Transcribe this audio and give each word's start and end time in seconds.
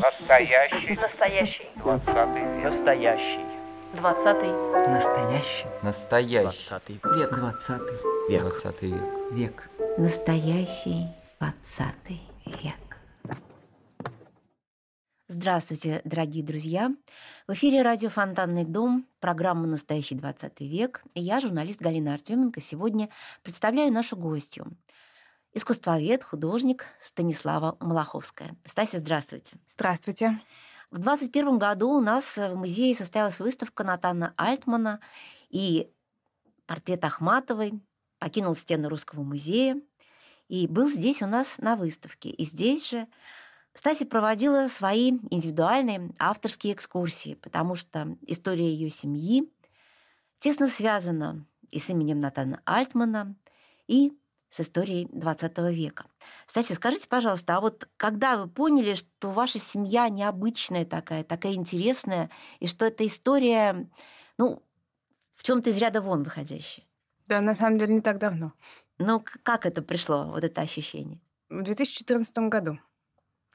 Настоящий. 0.00 0.96
Настоящий. 0.96 1.68
Двадцатый 1.76 2.42
век. 2.42 2.64
Настоящий. 2.64 3.40
Двадцатый. 3.94 4.50
Настоящий. 4.88 5.66
Настоящий. 5.82 6.42
Двадцатый 6.42 7.00
век. 7.04 7.30
Двадцатый 7.30 7.96
Век. 8.28 8.42
Двадцатый 8.42 8.90
век. 8.90 9.04
Век. 9.30 9.70
Настоящий 9.98 11.06
двадцатый 11.38 12.22
век. 12.44 12.74
Здравствуйте, 15.28 16.00
дорогие 16.04 16.44
друзья! 16.44 16.90
В 17.46 17.52
эфире 17.52 17.82
радио 17.82 18.08
«Фонтанный 18.08 18.64
дом», 18.64 19.06
программа 19.20 19.66
«Настоящий 19.66 20.16
двадцатый 20.16 20.68
век». 20.68 21.02
И 21.14 21.20
я, 21.22 21.40
журналист 21.40 21.80
Галина 21.80 22.14
Артеменко, 22.14 22.60
сегодня 22.60 23.08
представляю 23.42 23.92
нашу 23.92 24.16
гостью. 24.16 24.66
Искусствовед, 25.56 26.24
художник 26.24 26.84
Станислава 27.00 27.76
Малаховская. 27.78 28.56
Стася, 28.64 28.98
здравствуйте. 28.98 29.56
Здравствуйте. 29.72 30.40
В 30.90 30.98
2021 30.98 31.58
году 31.58 31.90
у 31.90 32.00
нас 32.00 32.36
в 32.36 32.56
музее 32.56 32.92
состоялась 32.96 33.38
выставка 33.38 33.84
Натана 33.84 34.34
Альтмана, 34.36 34.98
и 35.50 35.88
портрет 36.66 37.04
Ахматовой 37.04 37.80
покинул 38.18 38.56
стены 38.56 38.88
Русского 38.88 39.22
музея 39.22 39.80
и 40.48 40.66
был 40.66 40.90
здесь 40.90 41.22
у 41.22 41.26
нас 41.26 41.58
на 41.58 41.76
выставке. 41.76 42.30
И 42.30 42.44
здесь 42.44 42.90
же 42.90 43.06
Стася 43.74 44.06
проводила 44.06 44.66
свои 44.66 45.12
индивидуальные 45.30 46.10
авторские 46.18 46.74
экскурсии, 46.74 47.34
потому 47.34 47.76
что 47.76 48.16
история 48.26 48.72
ее 48.72 48.90
семьи 48.90 49.48
тесно 50.40 50.66
связана 50.66 51.46
и 51.70 51.78
с 51.78 51.88
именем 51.90 52.18
Натана 52.18 52.60
Альтмана, 52.64 53.36
и 53.86 54.12
с 54.54 54.60
историей 54.60 55.08
20 55.10 55.58
века. 55.72 56.06
Кстати, 56.46 56.74
скажите, 56.74 57.08
пожалуйста, 57.08 57.56
а 57.56 57.60
вот 57.60 57.88
когда 57.96 58.36
вы 58.36 58.48
поняли, 58.48 58.94
что 58.94 59.32
ваша 59.32 59.58
семья 59.58 60.08
необычная 60.08 60.84
такая, 60.84 61.24
такая 61.24 61.54
интересная, 61.54 62.30
и 62.60 62.68
что 62.68 62.86
эта 62.86 63.04
история, 63.04 63.90
ну, 64.38 64.62
в 65.34 65.42
чем-то 65.42 65.70
из 65.70 65.78
ряда 65.78 66.00
вон 66.00 66.22
выходящая? 66.22 66.86
Да, 67.26 67.40
на 67.40 67.56
самом 67.56 67.78
деле 67.78 67.94
не 67.94 68.00
так 68.00 68.18
давно. 68.18 68.52
Ну, 68.98 69.24
как 69.42 69.66
это 69.66 69.82
пришло, 69.82 70.26
вот 70.26 70.44
это 70.44 70.60
ощущение? 70.60 71.20
В 71.48 71.62
2014 71.62 72.38
году 72.48 72.78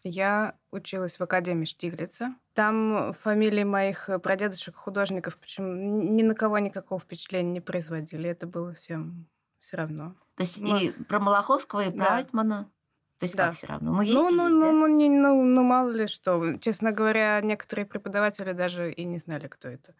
я 0.03 0.58
училась 0.70 1.17
в 1.17 1.23
Академии 1.23 1.64
Штиглица. 1.64 2.36
Там 2.53 3.14
фамилии 3.14 3.64
моих 3.64 4.09
прадедушек 4.22 4.75
художников 4.75 5.38
почему 5.38 5.75
ни 5.75 6.23
на 6.23 6.36
кого 6.36 6.59
никакого 6.59 7.00
впечатления 7.00 7.53
не 7.53 7.61
производили. 7.61 8.30
Это 8.30 8.47
было 8.47 8.73
всем 8.73 9.30
все 9.59 9.77
равно. 9.77 10.16
То 10.40 10.44
есть 10.44 10.62
Ма- 10.62 10.80
и 10.80 10.92
про 10.92 11.20
Малаховского, 11.20 11.82
и 11.82 11.92
про 11.92 12.06
Да. 12.06 12.16
Альтмана? 12.16 12.72
То 13.20 13.26
есть 13.26 13.36
Да. 13.36 13.48
как 13.48 13.56
все 13.58 13.68
равно? 13.68 13.92
Ну, 13.92 14.02
есть 14.02 14.14
Ну, 14.14 14.30
ну, 14.32 14.44
есть, 14.48 14.56
ну, 14.56 14.62
да? 14.62 14.72
ну, 14.72 14.88
не- 14.88 15.09
ну, 15.09 15.44
ну, 15.44 15.64
мало 15.64 15.90
ли 15.90 16.08
что. 16.08 16.56
Честно 16.59 16.94
говоря, 16.94 17.42
некоторые 17.42 17.86
преподаватели 17.86 18.54
даже 18.54 18.90
и 18.90 19.04
не 19.04 19.17
знали, 19.17 19.48
кто 19.48 19.67
это. 19.67 19.94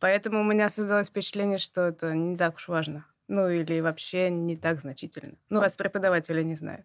Поэтому 0.00 0.40
у 0.40 0.42
меня 0.44 0.68
создалось 0.68 1.10
впечатление, 1.10 1.58
что 1.58 1.82
это 1.82 2.12
не 2.12 2.34
так 2.36 2.56
уж 2.56 2.66
важно. 2.66 3.06
Ну, 3.28 3.48
или 3.48 3.78
вообще 3.78 4.30
не 4.30 4.56
так 4.56 4.80
значительно. 4.80 5.36
Ну, 5.48 5.60
раз 5.60 5.76
преподаватели 5.76 6.42
не 6.42 6.56
знают. 6.56 6.84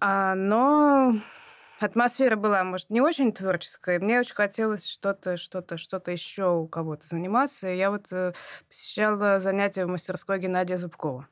А, 0.00 0.34
но 0.34 1.12
атмосфера 1.80 2.36
была, 2.36 2.64
может, 2.64 2.88
не 2.88 3.02
очень 3.02 3.34
творческая. 3.34 3.98
Мне 4.00 4.20
очень 4.20 4.34
хотелось 4.34 4.86
что-то, 4.88 5.36
что-то, 5.36 5.76
что-то 5.76 6.10
еще 6.10 6.50
у 6.50 6.66
кого-то 6.66 7.06
заниматься. 7.06 7.68
И 7.68 7.76
я 7.76 7.90
вот 7.90 8.10
э, 8.10 8.32
посещала 8.70 9.38
занятия 9.40 9.84
в 9.84 9.88
мастерской 9.90 10.38
Геннадия 10.38 10.78
Зубкова. 10.78 11.28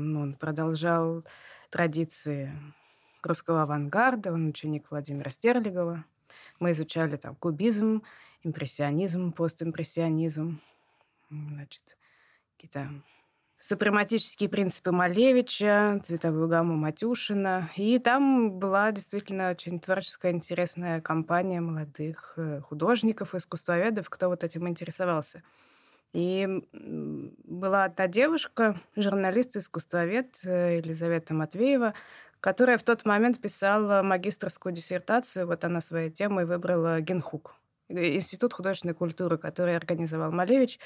Он 0.00 0.34
продолжал 0.34 1.22
традиции 1.70 2.52
русского 3.22 3.62
авангарда, 3.62 4.32
он 4.32 4.48
ученик 4.48 4.90
Владимира 4.90 5.30
Стерлигова. 5.30 6.04
Мы 6.58 6.72
изучали 6.72 7.16
там 7.16 7.34
кубизм, 7.36 8.02
импрессионизм, 8.42 9.32
постимпрессионизм, 9.32 10.60
значит, 11.30 11.96
какие-то 12.56 12.90
супрематические 13.60 14.48
принципы 14.48 14.90
Малевича, 14.90 16.00
цветовую 16.04 16.48
гамму 16.48 16.76
Матюшина. 16.76 17.68
И 17.76 17.98
там 17.98 18.58
была 18.58 18.90
действительно 18.90 19.50
очень 19.50 19.78
творческая, 19.80 20.32
интересная 20.32 21.00
компания 21.00 21.60
молодых 21.60 22.34
э, 22.36 22.60
художников, 22.60 23.34
искусствоведов, 23.34 24.08
кто 24.08 24.28
вот 24.28 24.44
этим 24.44 24.66
интересовался. 24.66 25.42
И 26.12 26.48
была 26.72 27.84
одна 27.84 28.08
девушка, 28.08 28.76
журналист, 28.96 29.56
искусствовед 29.56 30.40
э, 30.44 30.78
Елизавета 30.78 31.34
Матвеева, 31.34 31.94
которая 32.40 32.78
в 32.78 32.82
тот 32.82 33.04
момент 33.04 33.40
писала 33.40 34.02
магистрскую 34.02 34.74
диссертацию. 34.74 35.46
Вот 35.46 35.64
она 35.64 35.80
своей 35.80 36.10
темой 36.10 36.46
выбрала 36.46 37.00
Генхук, 37.00 37.54
э, 37.88 38.16
Институт 38.16 38.52
художественной 38.52 38.94
культуры, 38.94 39.38
который 39.38 39.76
организовал 39.76 40.32
Малевич. 40.32 40.80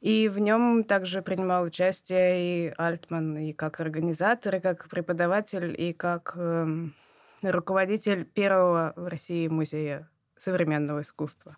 И 0.00 0.28
в 0.28 0.38
нем 0.38 0.84
также 0.84 1.20
принимал 1.20 1.64
участие 1.64 2.68
и 2.68 2.74
Альтман, 2.76 3.36
и 3.38 3.52
как 3.52 3.80
организатор, 3.80 4.56
и 4.56 4.60
как 4.60 4.88
преподаватель, 4.88 5.74
и 5.76 5.92
как 5.92 6.34
эм, 6.36 6.94
руководитель 7.42 8.24
первого 8.24 8.92
в 8.96 9.06
России 9.06 9.48
музея 9.48 10.08
современного 10.36 11.00
искусства. 11.00 11.56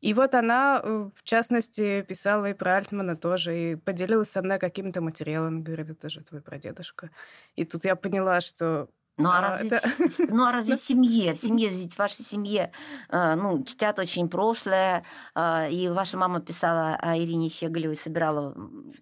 И 0.00 0.14
вот 0.14 0.34
она, 0.34 0.80
э, 0.82 1.08
в 1.14 1.22
частности, 1.24 2.02
писала 2.02 2.46
и 2.50 2.54
про 2.54 2.76
Альтмана 2.76 3.16
тоже, 3.16 3.72
и 3.72 3.76
поделилась 3.76 4.30
со 4.30 4.42
мной 4.42 4.58
каким-то 4.58 5.00
материалом. 5.00 5.62
Говорит, 5.62 5.90
это 5.90 6.08
же 6.08 6.22
твой 6.22 6.40
прадедушка. 6.42 7.10
И 7.56 7.64
тут 7.64 7.84
я 7.84 7.96
поняла, 7.96 8.40
что... 8.40 8.88
Ну 9.18 9.30
а, 9.30 9.38
а, 9.38 9.40
разве, 9.40 9.68
это- 9.68 9.88
в, 9.88 10.18
ну, 10.28 10.44
а 10.44 10.52
разве 10.52 10.76
в 10.76 10.82
семье, 10.82 11.32
в 11.32 11.38
семье, 11.38 11.70
ведь 11.70 11.94
в 11.94 11.98
вашей 11.98 12.22
семье, 12.22 12.70
э, 13.08 13.34
ну, 13.34 13.64
чтят 13.64 13.98
очень 13.98 14.28
прошлое, 14.28 15.04
э, 15.34 15.70
и 15.70 15.88
ваша 15.88 16.18
мама 16.18 16.40
писала 16.42 16.96
о 17.00 17.16
Ирине 17.16 17.48
Щеголевой, 17.48 17.96
собирала 17.96 18.52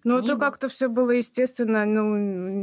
Ну, 0.05 0.15
это 0.19 0.27
книгу. 0.27 0.39
как-то 0.39 0.69
все 0.69 0.87
было 0.87 1.11
естественно. 1.11 1.83
Ну, 1.85 2.11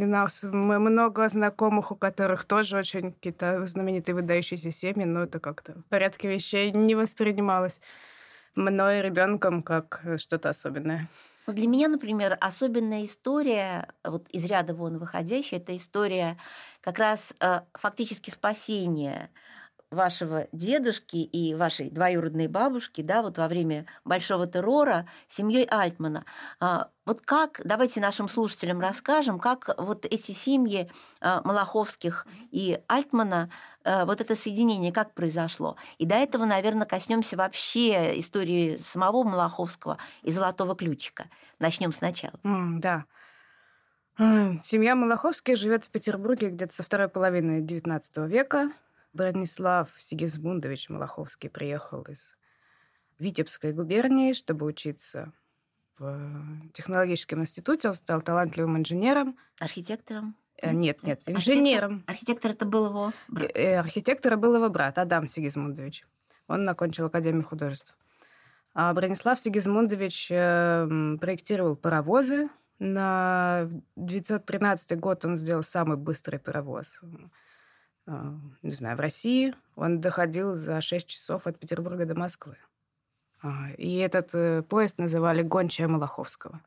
у 0.02 0.06
нас 0.06 0.42
мы 0.42 0.78
много 0.78 1.28
знакомых, 1.28 1.92
у 1.92 1.96
которых 1.96 2.44
тоже 2.46 2.78
очень 2.78 3.12
какие-то 3.12 3.66
знаменитые 3.66 4.14
выдающиеся 4.14 4.70
семьи, 4.70 5.04
но 5.04 5.24
это 5.24 5.38
как-то 5.38 5.74
в 5.74 5.84
порядке 5.90 6.28
вещей 6.30 6.70
не 6.72 6.94
воспринималось 6.94 7.82
мной 8.54 9.02
ребенком 9.02 9.62
как 9.62 10.00
э, 10.04 10.16
что-то 10.18 10.50
особенное. 10.50 11.08
Ну, 11.46 11.54
для 11.54 11.66
меня, 11.66 11.88
например, 11.88 12.38
особенная 12.40 13.04
история, 13.04 13.88
вот 14.04 14.28
из 14.28 14.44
ряда 14.44 14.74
вон 14.74 14.98
выходящая, 14.98 15.58
это 15.58 15.76
история 15.76 16.38
как 16.80 16.98
раз 16.98 17.34
э, 17.40 17.62
фактически 17.74 18.30
спасения 18.30 19.30
вашего 19.90 20.48
дедушки 20.52 21.16
и 21.16 21.54
вашей 21.54 21.90
двоюродной 21.90 22.48
бабушки, 22.48 23.02
да, 23.02 23.22
вот 23.22 23.38
во 23.38 23.48
время 23.48 23.86
большого 24.04 24.46
террора 24.46 25.06
семьей 25.28 25.64
Альтмана. 25.64 26.24
А, 26.60 26.90
Вот 27.04 27.20
как, 27.22 27.60
давайте 27.64 28.00
нашим 28.00 28.28
слушателям 28.28 28.80
расскажем, 28.80 29.38
как 29.38 29.74
вот 29.78 30.06
эти 30.06 30.32
семьи 30.32 30.90
а, 31.20 31.42
Малаховских 31.44 32.26
и 32.50 32.80
Альтмана, 32.88 33.50
вот 33.84 34.20
это 34.20 34.34
соединение, 34.34 34.92
как 34.92 35.14
произошло. 35.14 35.76
И 35.98 36.06
до 36.06 36.14
этого, 36.16 36.44
наверное, 36.44 36.86
коснемся 36.86 37.36
вообще 37.36 38.18
истории 38.18 38.76
самого 38.76 39.24
Малаховского 39.24 39.98
и 40.22 40.30
Золотого 40.30 40.74
ключика. 40.76 41.26
Начнем 41.58 41.92
сначала. 41.92 42.34
М, 42.44 42.80
да. 42.80 43.04
Семья 44.18 44.94
Малаховских 44.94 45.56
живет 45.56 45.84
в 45.84 45.90
Петербурге 45.90 46.50
где-то 46.50 46.74
со 46.74 46.82
второй 46.82 47.08
половины 47.08 47.60
XIX 47.60 48.28
века. 48.28 48.72
Бронислав 49.12 49.90
Сигизмундович 49.98 50.88
Малаховский 50.88 51.50
приехал 51.50 52.02
из 52.02 52.36
Витебской 53.18 53.72
губернии, 53.72 54.32
чтобы 54.32 54.66
учиться 54.66 55.32
в 55.98 56.70
технологическом 56.72 57.40
институте. 57.40 57.88
Он 57.88 57.94
стал 57.94 58.22
талантливым 58.22 58.78
инженером. 58.78 59.36
Архитектором? 59.60 60.36
Э, 60.62 60.72
Нет, 60.72 61.02
нет, 61.02 61.18
Архитектор- 61.26 61.34
инженером. 61.34 62.04
Архитектор 62.06 62.50
это 62.52 62.64
был 62.64 62.86
его 62.86 63.08
Э, 63.08 63.12
брат. 63.28 63.50
э, 63.54 63.76
Архитектора 63.78 64.36
был 64.36 64.54
его 64.56 64.68
брат 64.70 64.96
Адам 64.98 65.26
Сигизмундович. 65.28 66.06
Он 66.48 66.68
окончил 66.68 67.06
Академию 67.06 67.44
художеств. 67.44 67.94
А 68.74 68.92
Бронислав 68.94 69.38
Сигизмундович 69.40 70.28
э, 70.30 70.86
м, 70.88 71.18
проектировал 71.18 71.76
паровозы. 71.76 72.48
На 72.78 73.68
913 73.96 74.94
год 74.98 75.24
он 75.24 75.36
сделал 75.36 75.62
самый 75.62 75.96
быстрый 75.96 76.38
паровоз. 76.38 77.00
э, 78.06 78.12
Не 78.62 78.72
знаю, 78.72 78.96
в 78.96 79.00
России. 79.00 79.54
Он 79.76 80.00
доходил 80.00 80.54
за 80.54 80.80
6 80.80 81.06
часов 81.06 81.46
от 81.46 81.58
Петербурга 81.58 82.06
до 82.06 82.14
Москвы. 82.14 82.56
А, 83.42 83.70
И 83.78 83.96
этот 83.96 84.30
э, 84.34 84.62
поезд 84.62 84.98
называли 84.98 85.42
«Гончая 85.42 85.88
Малаховского». 85.88 86.60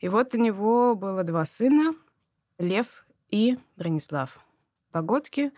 И 0.00 0.08
вот 0.08 0.34
у 0.34 0.38
него 0.38 0.94
было 0.94 1.24
два 1.24 1.44
сына, 1.44 1.94
Лев 2.58 3.04
и 3.30 3.58
Бронислав. 3.76 4.40
Погодки 4.92 5.52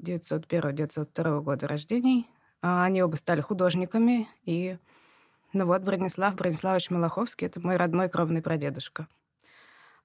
901-902 0.00 1.40
года 1.40 1.66
рождений. 1.66 2.28
А 2.60 2.84
Они 2.84 3.02
оба 3.02 3.16
стали 3.16 3.40
художниками. 3.40 4.28
И, 4.44 4.78
ну 5.52 5.66
вот, 5.66 5.82
Бронислав 5.82 6.34
Брониславович 6.34 6.90
Малаховский— 6.90 7.46
это 7.48 7.60
мой 7.60 7.76
родной 7.76 8.08
кровный 8.08 8.42
прадедушка. 8.42 9.06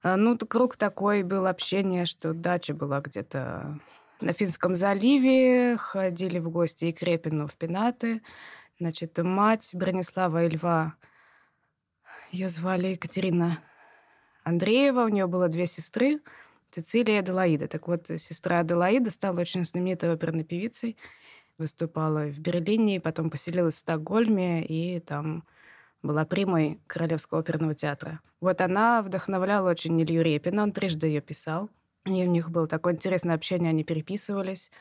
А, 0.02 0.16
ну, 0.16 0.36
круг 0.38 0.76
такой 0.76 1.22
был 1.22 1.46
общение, 1.46 2.04
что 2.04 2.32
дача 2.32 2.74
была 2.74 3.00
где-то 3.00 3.80
на 4.20 4.32
Финском 4.32 4.74
заливе, 4.74 5.76
ходили 5.76 6.38
в 6.38 6.50
гости 6.50 6.86
и 6.86 6.92
к 6.92 7.02
Репину 7.02 7.46
в 7.46 7.56
Пенаты. 7.56 8.22
Значит, 8.78 9.18
мать 9.18 9.70
Бронислава 9.72 10.44
и 10.44 10.50
Льва, 10.50 10.94
ее 12.30 12.48
звали 12.48 12.88
Екатерина 12.88 13.58
Андреева, 14.42 15.04
у 15.04 15.08
нее 15.08 15.26
было 15.26 15.48
две 15.48 15.66
сестры, 15.66 16.20
Цицилия 16.74 17.20
Аделаида. 17.20 17.68
Так 17.68 17.86
вот, 17.86 18.08
сестра 18.18 18.58
Аделаида 18.58 19.12
стала 19.12 19.40
очень 19.40 19.64
знаменитой 19.64 20.12
оперной 20.12 20.42
певицей, 20.42 20.96
выступала 21.56 22.26
в 22.26 22.40
Берлине, 22.40 23.00
потом 23.00 23.30
поселилась 23.30 23.76
в 23.76 23.78
Стокгольме, 23.78 24.64
и 24.64 24.98
там 24.98 25.44
была 26.02 26.24
примой 26.24 26.80
Королевского 26.88 27.40
оперного 27.40 27.76
театра. 27.76 28.18
Вот 28.40 28.60
она 28.60 29.02
вдохновляла 29.02 29.70
очень 29.70 30.02
Илью 30.02 30.22
Репина, 30.24 30.64
он 30.64 30.72
трижды 30.72 31.06
ее 31.06 31.20
писал. 31.20 31.70
И 32.06 32.10
у 32.10 32.26
них 32.26 32.50
было 32.50 32.66
такое 32.66 32.94
интересное 32.94 33.36
общение, 33.36 33.70
они 33.70 33.84
переписывались. 33.84 34.72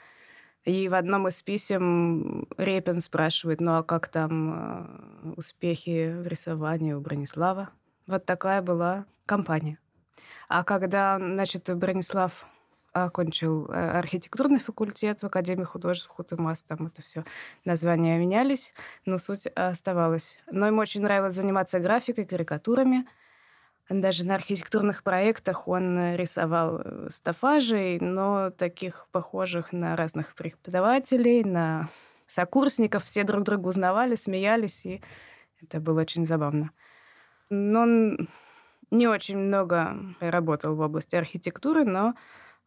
И 0.66 0.90
в 0.90 0.96
одном 0.96 1.28
из 1.28 1.44
писем 1.44 2.48
Репин 2.58 3.02
спрашивает, 3.02 3.62
ну 3.62 3.78
а 3.78 3.84
как 3.84 4.08
там 4.08 4.54
э, 5.26 5.34
успехи 5.38 6.12
в 6.12 6.26
рисовании 6.26 6.94
у 6.94 7.02
Бронислава? 7.02 7.70
Вот 8.08 8.26
такая 8.26 8.64
была 8.64 9.06
компания. 9.28 9.78
А 10.48 10.64
когда, 10.64 11.18
значит, 11.18 11.74
Бронислав 11.76 12.46
окончил 12.94 13.68
э, 13.70 13.98
архитектурный 13.98 14.60
факультет 14.60 15.22
в 15.22 15.26
Академии 15.26 15.64
художеств 15.64 16.10
Хутымас, 16.10 16.64
там 16.64 16.88
это 16.88 17.02
все 17.02 17.26
названия 17.66 18.18
менялись, 18.20 18.74
но 19.06 19.18
суть 19.18 19.48
оставалась. 19.48 20.40
Но 20.52 20.68
ему 20.68 20.80
очень 20.80 21.02
нравилось 21.02 21.34
заниматься 21.34 21.80
графикой, 21.80 22.26
карикатурами. 22.26 23.08
Даже 23.90 24.26
на 24.26 24.36
архитектурных 24.36 25.04
проектах 25.04 25.68
он 25.68 26.16
рисовал 26.16 26.82
э, 26.84 27.10
стафажей, 27.10 28.00
но 28.00 28.52
таких 28.52 29.08
похожих 29.12 29.74
на 29.74 29.96
разных 29.96 30.36
преподавателей, 30.36 31.44
на 31.44 31.90
сокурсников. 32.28 33.06
Все 33.06 33.24
друг 33.24 33.44
друга 33.44 33.68
узнавали, 33.68 34.16
смеялись, 34.16 34.86
и 34.86 35.02
это 35.62 35.80
было 35.80 36.02
очень 36.02 36.26
забавно. 36.26 36.72
Но 37.50 37.82
он 37.82 38.30
не 38.94 39.08
очень 39.08 39.38
много 39.38 39.98
работал 40.20 40.76
в 40.76 40.80
области 40.80 41.16
архитектуры, 41.16 41.84
но 41.84 42.14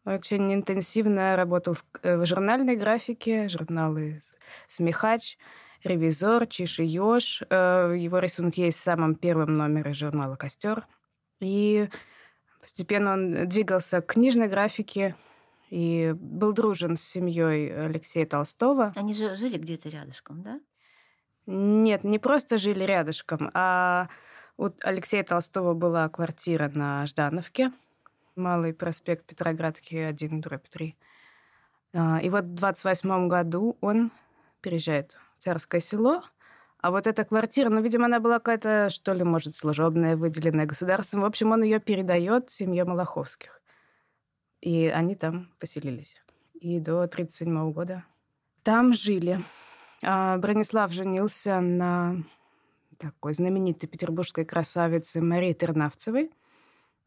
очень 0.05 0.53
интенсивно 0.53 1.35
работал 1.35 1.73
в, 1.73 1.83
э, 2.03 2.17
в 2.17 2.25
журнальной 2.25 2.75
графике, 2.75 3.47
журналы 3.47 4.19
«Смехач», 4.67 5.37
«Ревизор», 5.83 6.47
«Чиш 6.47 6.79
и 6.79 6.85
Ёж». 6.85 7.43
Э, 7.49 7.93
его 7.97 8.19
рисунки 8.19 8.61
есть 8.61 8.77
в 8.77 8.81
самом 8.81 9.15
первом 9.15 9.57
номере 9.57 9.93
журнала 9.93 10.35
«Костер». 10.35 10.85
И 11.39 11.89
постепенно 12.61 13.13
он 13.13 13.47
двигался 13.47 14.01
к 14.01 14.13
книжной 14.13 14.47
графике 14.47 15.15
и 15.69 16.13
был 16.15 16.53
дружен 16.53 16.95
с 16.95 17.01
семьей 17.01 17.85
Алексея 17.87 18.25
Толстого. 18.25 18.93
Они 18.95 19.13
же 19.13 19.35
жили 19.35 19.57
где-то 19.57 19.89
рядышком, 19.89 20.41
да? 20.41 20.59
Нет, 21.45 22.03
не 22.03 22.19
просто 22.19 22.57
жили 22.57 22.83
рядышком, 22.83 23.51
а 23.53 24.09
у 24.57 24.69
Алексея 24.81 25.23
Толстого 25.23 25.73
была 25.73 26.09
квартира 26.09 26.69
на 26.73 27.05
Ждановке– 27.05 27.71
Малый 28.37 28.71
проспект 28.71 29.25
Петроградки 29.25 29.95
1, 29.95 30.41
дробь 30.41 30.67
3. 30.69 30.95
А, 31.93 32.19
и 32.21 32.29
вот 32.29 32.43
в 32.43 32.53
28 32.53 33.27
году 33.27 33.77
он 33.81 34.11
переезжает 34.61 35.17
в 35.37 35.43
Царское 35.43 35.81
село, 35.81 36.23
а 36.79 36.91
вот 36.91 37.07
эта 37.07 37.25
квартира, 37.25 37.69
ну, 37.69 37.81
видимо, 37.81 38.05
она 38.05 38.19
была 38.19 38.37
какая-то, 38.37 38.91
что 38.91 39.13
ли, 39.13 39.23
может, 39.23 39.55
служебная, 39.55 40.15
выделенная 40.15 40.67
государством. 40.67 41.21
В 41.21 41.25
общем, 41.25 41.51
он 41.51 41.63
ее 41.63 41.79
передает 41.79 42.51
семье 42.51 42.85
Малаховских. 42.85 43.59
И 44.61 44.85
они 44.85 45.15
там 45.15 45.49
поселились. 45.59 46.21
И 46.53 46.79
до 46.79 47.01
1937 47.01 47.71
года 47.71 48.05
там 48.61 48.93
жили. 48.93 49.39
А 50.03 50.37
Бронислав 50.37 50.91
женился 50.91 51.59
на 51.59 52.17
такой 52.97 53.33
знаменитой 53.33 53.87
петербургской 53.87 54.45
красавице 54.45 55.21
Марии 55.21 55.53
Тернавцевой– 55.53 56.31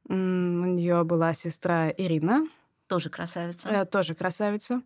у 0.09 0.15
нее 0.15 1.05
была 1.05 1.33
сестра 1.35 1.91
Ирина. 1.91 2.47
Тоже 2.89 3.11
красавица. 3.11 3.69
Э, 3.69 3.85
тоже 3.85 4.15
красавица. 4.15 4.83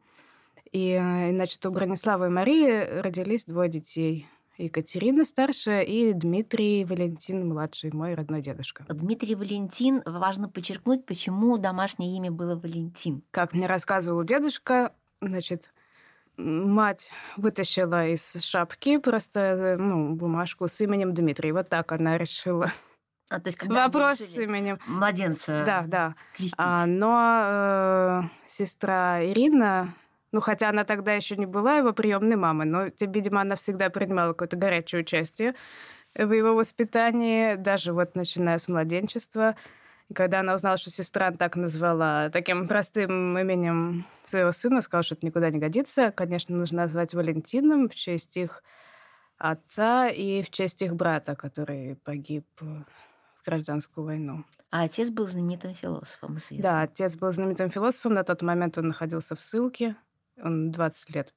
И, 0.71 0.91
э, 0.91 1.31
значит, 1.31 1.65
у 1.65 1.71
Брониславы 1.71 2.27
и 2.27 2.31
Марии 2.31 3.01
родились 3.01 3.45
двое 3.47 3.71
детей. 3.71 4.27
Екатерина 4.59 5.25
старшая 5.25 5.83
и 5.83 6.13
Дмитрий 6.13 6.85
Валентин 6.85 7.49
младший, 7.49 7.91
мой 7.93 8.15
родной 8.15 8.41
дедушка. 8.41 8.85
Дмитрий 8.89 9.35
Валентин, 9.35 10.03
важно 10.05 10.49
подчеркнуть, 10.49 11.07
почему 11.07 11.59
домашнее 11.59 12.17
имя 12.17 12.31
было 12.31 12.55
Валентин. 12.55 13.23
Как 13.33 13.53
мне 13.53 13.67
рассказывал 13.67 14.23
дедушка, 14.23 14.95
значит, 15.21 15.73
мать 16.37 17.11
вытащила 17.37 18.09
из 18.09 18.35
шапки 18.41 18.99
просто 18.99 19.41
э, 19.41 19.77
ну, 19.77 20.15
бумажку 20.15 20.69
с 20.69 20.81
именем 20.81 21.15
Дмитрий. 21.15 21.53
Вот 21.53 21.69
так 21.69 21.93
она 21.93 22.19
решила 22.19 22.73
а, 23.31 23.41
то 23.41 23.49
есть, 23.49 23.59
когда 23.59 23.85
Вопрос 23.85 24.19
с 24.19 24.39
именем. 24.39 24.79
Младенца. 24.87 25.65
Да, 25.65 25.85
да. 25.87 26.15
А, 26.57 26.87
но 26.87 27.41
э, 27.45 28.23
сестра 28.47 29.25
Ирина, 29.25 29.95
ну, 30.31 30.41
хотя 30.41 30.69
она 30.69 30.85
тогда 30.85 31.15
еще 31.15 31.37
не 31.37 31.47
была 31.47 31.79
его 31.79 31.93
приемной 31.93 32.37
мамой, 32.37 32.67
но, 32.67 32.85
видимо, 33.01 33.41
она 33.41 33.57
всегда 33.57 33.89
принимала 33.91 34.33
какое-то 34.33 34.57
горячее 34.57 35.01
участие 35.01 35.55
в 36.15 36.33
его 36.33 36.55
воспитании, 36.55 37.57
даже 37.57 37.93
вот 37.93 38.15
начиная 38.15 38.59
с 38.59 38.69
младенчества. 38.69 39.57
И 40.09 40.15
когда 40.15 40.41
она 40.41 40.55
узнала, 40.55 40.77
что 40.77 40.91
сестра 40.91 41.33
так 41.33 41.57
назвала 41.57 42.29
таким 42.31 42.69
простым 42.69 43.39
именем 43.39 44.07
своего 44.23 44.53
сына, 44.53 44.81
сказала, 44.83 45.03
что 45.03 45.15
это 45.15 45.27
никуда 45.27 45.51
не 45.51 45.59
годится. 45.59 46.13
Конечно, 46.13 46.57
нужно 46.57 46.83
назвать 46.83 47.15
Валентином 47.15 47.89
в 47.89 47.95
честь 47.95 48.37
их 48.37 48.63
отца 49.39 50.09
и 50.09 50.43
в 50.43 50.51
честь 50.51 50.83
их 50.83 50.95
брата, 50.95 51.35
который 51.35 51.97
погиб 51.97 52.47
гражданскую 53.45 54.05
войну. 54.05 54.45
А 54.71 54.83
отец 54.83 55.09
был 55.09 55.27
знаменитым 55.27 55.75
философом, 55.75 56.37
известно. 56.39 56.63
Да, 56.63 56.83
отец 56.83 57.15
был 57.15 57.33
знаменитым 57.33 57.71
философом. 57.71 58.15
На 58.15 58.25
тот 58.25 58.43
момент 58.43 58.77
он 58.77 58.89
находился 58.89 59.35
в 59.35 59.41
ссылке. 59.41 59.97
Он 60.37 60.71
20 60.71 61.15
лет 61.15 61.35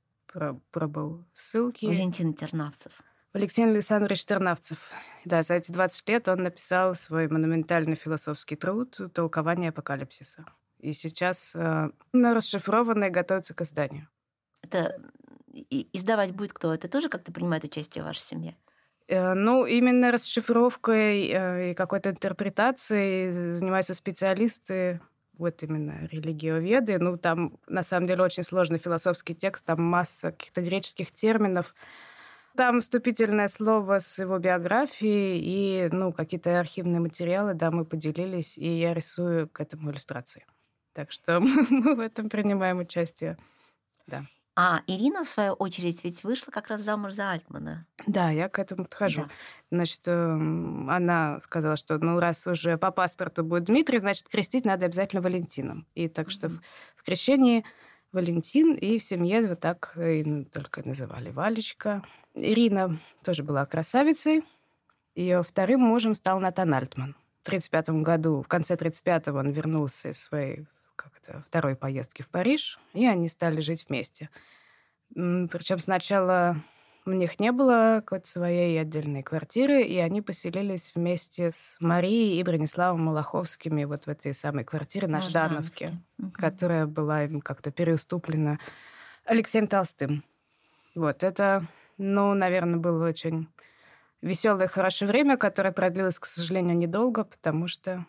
пробыл 0.72 1.24
в 1.34 1.42
ссылке. 1.42 1.88
Валентин 1.88 2.34
Тернавцев. 2.34 3.02
Валентин 3.38 3.70
Александрович 3.70 4.26
Тернавцев. 4.26 4.80
Да, 5.24 5.44
за 5.44 5.54
эти 5.54 5.72
20 5.72 6.10
лет 6.10 6.28
он 6.28 6.42
написал 6.42 6.96
свой 6.96 7.28
монументальный 7.28 7.94
философский 7.94 8.56
труд 8.56 9.00
«Толкование 9.14 9.70
апокалипсиса». 9.70 10.44
И 10.80 10.92
сейчас 10.92 11.52
э, 11.54 11.92
расшифрованное 12.14 13.12
готовится 13.12 13.54
к 13.54 13.62
изданию. 13.62 14.08
Это 14.64 15.00
издавать 15.54 16.32
будет 16.32 16.52
кто? 16.52 16.74
Это 16.74 16.88
тоже 16.88 17.10
как-то 17.10 17.32
принимает 17.32 17.64
участие 17.64 18.04
в 18.04 18.08
вашей 18.08 18.24
семье? 18.24 18.58
Э, 19.08 19.36
ну, 19.36 19.68
именно 19.68 20.12
расшифровкой 20.12 21.28
э, 21.28 21.72
и 21.72 21.74
какой-то 21.76 22.10
интерпретацией 22.10 23.54
занимаются 23.54 23.94
специалисты, 23.94 25.00
вот 25.38 25.62
именно 25.62 26.08
религиоведы. 26.08 26.98
Ну, 26.98 27.18
там, 27.18 27.60
на 27.68 27.84
самом 27.84 28.08
деле, 28.08 28.24
очень 28.24 28.42
сложный 28.42 28.80
философский 28.80 29.36
текст, 29.36 29.64
там 29.64 29.84
масса 29.84 30.32
каких-то 30.32 30.62
греческих 30.62 31.12
терминов. 31.12 31.76
Там 32.58 32.82
вступительное 32.82 33.50
слово 33.50 34.00
с 34.00 34.18
его 34.18 34.40
биографией 34.40 35.40
и, 35.40 35.90
ну, 35.92 36.12
какие-то 36.12 36.60
архивные 36.60 37.00
материалы, 37.00 37.54
да, 37.54 37.70
мы 37.70 37.86
поделились, 37.86 38.58
и 38.58 38.68
я 38.80 38.96
рисую 38.96 39.48
к 39.48 39.62
этому 39.62 39.92
иллюстрации. 39.92 40.44
Так 40.94 41.12
что 41.12 41.40
мы 41.70 41.96
в 41.96 42.00
этом 42.00 42.30
принимаем 42.30 42.80
участие, 42.80 43.38
да. 44.08 44.26
А 44.56 44.82
Ирина, 44.88 45.24
в 45.24 45.30
свою 45.30 45.54
очередь, 45.54 46.04
ведь 46.04 46.24
вышла 46.24 46.50
как 46.50 46.70
раз 46.70 46.82
замуж 46.82 47.14
за 47.14 47.30
Альтмана. 47.30 47.86
Да, 48.08 48.32
я 48.32 48.50
к 48.50 48.58
этому 48.58 48.86
подхожу. 48.86 49.22
Да. 49.22 49.30
Значит, 49.70 50.02
эм, 50.08 50.90
она 50.90 51.40
сказала, 51.42 51.78
что 51.78 52.00
ну 52.00 52.20
раз 52.20 52.48
уже 52.48 52.76
по 52.80 52.90
паспорту 52.90 53.44
будет 53.44 53.66
Дмитрий, 53.66 54.00
значит, 54.00 54.28
крестить 54.28 54.66
надо 54.66 54.88
обязательно 54.88 55.22
Валентином. 55.22 55.86
И 55.94 56.08
так 56.08 56.32
что 56.32 56.48
mm-hmm. 56.48 56.60
в 56.96 57.04
крещении 57.04 57.66
Валентин, 58.12 58.74
и 58.74 59.00
в 59.00 59.04
семье 59.04 59.48
вот 59.48 59.60
так 59.60 59.98
и 59.98 60.46
только 60.46 60.88
называли 60.88 61.30
Валечка. 61.30 62.04
Ирина 62.34 63.00
тоже 63.24 63.44
была 63.44 63.66
красавицей. 63.66 64.44
Ее 65.16 65.44
вторым 65.44 65.82
мужем 65.82 66.14
стал 66.14 66.40
Натан 66.40 66.74
Альтман. 66.74 67.16
В 67.42 67.48
1935 67.48 68.04
году, 68.04 68.42
в 68.42 68.48
конце 68.48 68.76
1935-го 68.76 69.38
он 69.38 69.52
вернулся 69.52 70.10
из 70.10 70.22
своей 70.22 70.66
как 70.98 71.12
это, 71.22 71.44
второй 71.48 71.76
поездки 71.76 72.24
в 72.24 72.30
Париж, 72.30 72.80
и 72.94 73.06
они 73.06 73.30
стали 73.30 73.62
жить 73.62 73.86
вместе. 73.88 74.30
Причем 75.14 75.80
сначала 75.80 76.58
у 77.08 77.12
них 77.14 77.40
не 77.40 77.54
было 77.54 78.02
какой-то 78.04 78.28
своей 78.28 78.80
отдельной 78.80 79.24
квартиры, 79.24 79.82
и 79.82 79.98
они 79.98 80.22
поселились 80.22 80.92
вместе 80.94 81.54
с 81.56 81.78
Марией 81.80 82.38
и 82.38 82.44
Брониславом 82.44 83.06
Малаховскими 83.06 83.86
вот 83.86 84.04
в 84.04 84.08
этой 84.10 84.34
самой 84.34 84.66
квартире 84.66 85.08
на, 85.08 85.20
на 85.20 85.22
Ждановке, 85.22 85.98
угу. 86.20 86.32
которая 86.32 86.86
была 86.86 87.24
им 87.24 87.40
как-то 87.40 87.72
переуступлена 87.72 88.60
Алексеем 89.24 89.68
Толстым. 89.68 90.26
Вот 90.96 91.24
это, 91.24 91.66
ну, 91.98 92.34
наверное, 92.34 92.78
было 92.78 93.08
очень 93.08 93.48
веселое, 94.22 94.68
хорошее 94.68 95.10
время, 95.10 95.38
которое 95.38 95.72
продлилось, 95.72 96.20
к 96.20 96.26
сожалению, 96.26 96.78
недолго, 96.78 97.24
потому 97.24 97.70
что 97.70 98.06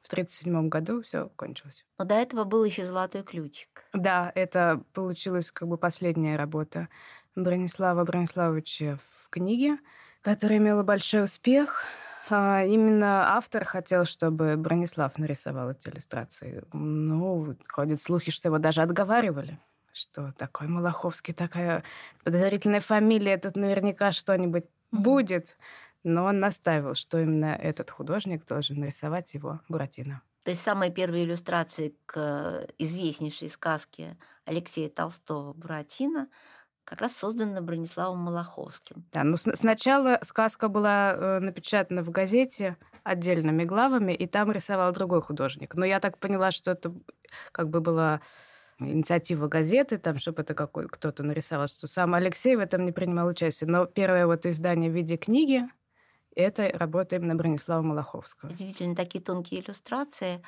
в 0.00 0.12
1937 0.12 0.68
году 0.70 1.02
все 1.02 1.28
кончилось. 1.36 1.84
Но 1.98 2.06
до 2.06 2.14
этого 2.14 2.44
был 2.44 2.64
еще 2.64 2.86
«Золотой 2.86 3.22
ключик». 3.22 3.84
Да, 3.92 4.32
это 4.34 4.82
получилась 4.94 5.52
как 5.52 5.68
бы 5.68 5.76
последняя 5.76 6.36
работа 6.36 6.88
Бронислава 7.36 8.04
Брониславовича 8.04 8.98
в 9.24 9.30
книге, 9.30 9.78
которая 10.22 10.58
имела 10.58 10.82
большой 10.82 11.24
успех. 11.24 11.84
А 12.28 12.62
именно 12.64 13.36
автор 13.36 13.64
хотел, 13.64 14.04
чтобы 14.04 14.56
Бронислав 14.56 15.18
нарисовал 15.18 15.70
эти 15.70 15.88
иллюстрации. 15.88 16.62
Ну, 16.72 17.56
ходят 17.68 18.00
слухи, 18.00 18.30
что 18.30 18.48
его 18.48 18.58
даже 18.58 18.82
отговаривали 18.82 19.58
что 19.92 20.32
такой 20.36 20.68
Малаховский, 20.68 21.34
такая 21.34 21.82
подозрительная 22.24 22.80
фамилия, 22.80 23.38
тут 23.38 23.56
наверняка 23.56 24.12
что-нибудь 24.12 24.64
mm-hmm. 24.64 24.98
будет. 24.98 25.58
Но 26.02 26.24
он 26.24 26.40
настаивал, 26.40 26.94
что 26.94 27.18
именно 27.18 27.54
этот 27.54 27.90
художник 27.90 28.46
должен 28.46 28.80
нарисовать 28.80 29.34
его 29.34 29.60
Буратино. 29.68 30.22
То 30.44 30.50
есть 30.50 30.62
самые 30.62 30.90
первые 30.90 31.24
иллюстрации 31.24 31.94
к 32.06 32.66
известнейшей 32.78 33.50
сказке 33.50 34.16
Алексея 34.46 34.88
Толстого 34.88 35.52
«Буратино» 35.52 36.28
как 36.84 37.00
раз 37.00 37.16
созданы 37.16 37.60
Брониславом 37.60 38.18
Малаховским. 38.18 39.04
Да, 39.12 39.22
ну 39.22 39.36
сначала 39.36 40.18
сказка 40.22 40.68
была 40.68 41.12
э, 41.12 41.38
напечатана 41.40 42.02
в 42.02 42.10
газете 42.10 42.76
отдельными 43.04 43.64
главами, 43.64 44.12
и 44.12 44.26
там 44.26 44.50
рисовал 44.52 44.92
другой 44.92 45.22
художник. 45.22 45.74
Но 45.74 45.84
я 45.84 46.00
так 46.00 46.18
поняла, 46.18 46.50
что 46.50 46.72
это 46.72 46.92
как 47.52 47.68
бы 47.70 47.80
была 47.80 48.20
инициатива 48.78 49.46
газеты, 49.46 49.98
там, 49.98 50.18
чтобы 50.18 50.42
это 50.42 50.54
какой 50.54 50.88
кто-то 50.88 51.22
нарисовал, 51.22 51.68
что 51.68 51.86
сам 51.86 52.14
Алексей 52.14 52.56
в 52.56 52.60
этом 52.60 52.84
не 52.84 52.92
принимал 52.92 53.28
участие. 53.28 53.68
Но 53.68 53.86
первое 53.86 54.26
вот 54.26 54.46
издание 54.46 54.90
в 54.90 54.94
виде 54.94 55.16
книги 55.16 55.62
это 56.34 56.70
работа 56.74 57.16
именно 57.16 57.34
Бронислава 57.34 57.82
Малаховского. 57.82 58.50
Удивительно 58.50 58.94
такие 58.94 59.22
тонкие 59.22 59.60
иллюстрации. 59.60 60.42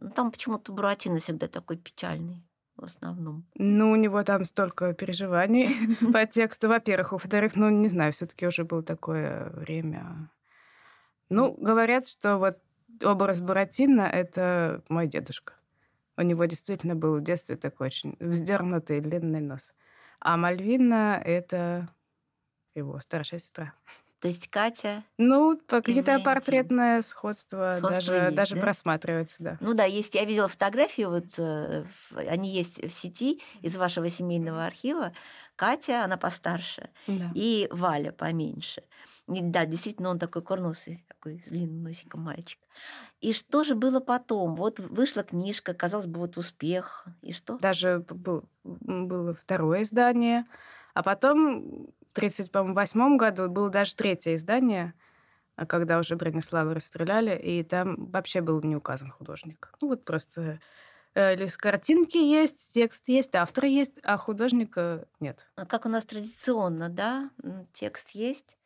Но 0.00 0.10
там 0.10 0.30
почему-то 0.30 0.72
Буратино 0.72 1.20
всегда 1.20 1.48
такой 1.48 1.76
печальный 1.76 2.42
в 2.76 2.84
основном. 2.84 3.44
Ну, 3.54 3.90
у 3.90 3.96
него 3.96 4.22
там 4.22 4.44
столько 4.44 4.92
переживаний 4.92 5.70
по 6.12 6.26
тексту, 6.26 6.68
во-первых. 6.68 7.12
Во-вторых, 7.12 7.56
ну, 7.56 7.70
не 7.70 7.88
знаю, 7.88 8.12
все 8.12 8.26
таки 8.26 8.46
уже 8.46 8.64
было 8.64 8.82
такое 8.82 9.50
время. 9.50 10.30
Ну, 11.28 11.52
говорят, 11.58 12.06
что 12.06 12.38
вот 12.38 12.58
образ 13.02 13.40
Буратино— 13.40 14.02
это 14.12 14.82
мой 14.88 15.06
дедушка. 15.06 15.54
У 16.16 16.22
него 16.22 16.44
действительно 16.46 16.94
был 16.94 17.16
в 17.16 17.22
детстве 17.22 17.56
такой 17.56 17.88
очень 17.88 18.16
вздернутый 18.20 19.00
длинный 19.00 19.40
нос. 19.40 19.74
А 20.20 20.36
Мальвина— 20.36 21.20
это 21.24 21.88
его 22.74 23.00
старшая 23.00 23.40
сестра. 23.40 23.74
То 24.20 24.28
есть 24.28 24.48
Катя... 24.48 25.04
Ну, 25.18 25.60
какие-то 25.66 26.18
портретное 26.20 27.02
сходство, 27.02 27.76
сходство 27.78 27.90
даже, 27.90 28.14
есть, 28.14 28.34
даже 28.34 28.54
да? 28.54 28.60
просматривается, 28.62 29.36
да. 29.40 29.58
Ну 29.60 29.74
да, 29.74 29.84
есть. 29.84 30.14
Я 30.14 30.24
видела 30.24 30.48
фотографии, 30.48 31.02
вот 31.02 31.38
э, 31.38 31.84
они 32.14 32.50
есть 32.50 32.82
в 32.82 32.90
сети 32.92 33.42
из 33.60 33.76
вашего 33.76 34.08
семейного 34.08 34.64
архива. 34.64 35.12
Катя, 35.54 36.04
она 36.04 36.18
постарше, 36.18 36.90
да. 37.06 37.30
и 37.34 37.66
Валя 37.70 38.12
поменьше. 38.12 38.82
И, 39.26 39.40
да, 39.40 39.64
действительно, 39.64 40.10
он 40.10 40.18
такой 40.18 40.42
курносый, 40.42 41.04
такой 41.08 41.42
с 41.46 41.48
длинным 41.48 41.82
носиком 41.82 42.22
мальчик. 42.22 42.60
И 43.20 43.32
что 43.32 43.64
же 43.64 43.74
было 43.74 44.00
потом? 44.00 44.54
Вот 44.54 44.78
вышла 44.78 45.22
книжка, 45.22 45.72
казалось 45.72 46.06
бы, 46.06 46.20
вот 46.20 46.36
успех, 46.36 47.06
и 47.22 47.32
что? 47.32 47.58
Даже 47.58 48.04
был, 48.08 48.44
было 48.64 49.34
второе 49.34 49.82
издание, 49.82 50.44
а 50.92 51.02
потом 51.02 51.88
1938 52.16 53.16
году 53.16 53.48
было 53.48 53.70
даже 53.70 53.94
третье 53.94 54.34
издание, 54.34 54.94
а 55.56 55.66
когда 55.66 55.98
уже 55.98 56.16
Бронислава 56.16 56.74
расстреляли, 56.74 57.36
и 57.38 57.62
там 57.62 58.06
вообще 58.06 58.40
был 58.40 58.60
не 58.62 58.76
указан 58.76 59.10
художник. 59.10 59.72
Ну 59.80 59.88
вот 59.88 60.04
просто 60.04 60.60
э, 61.14 61.48
картинки 61.56 62.18
есть, 62.18 62.72
текст 62.72 63.08
есть, 63.08 63.34
автор 63.34 63.64
есть, 63.64 63.98
а 64.02 64.18
художника 64.18 65.06
нет. 65.20 65.48
А 65.56 65.66
как 65.66 65.86
у 65.86 65.88
нас 65.88 66.04
традиционно, 66.04 66.88
да? 66.88 67.30
Текст 67.72 68.10
есть, 68.10 68.56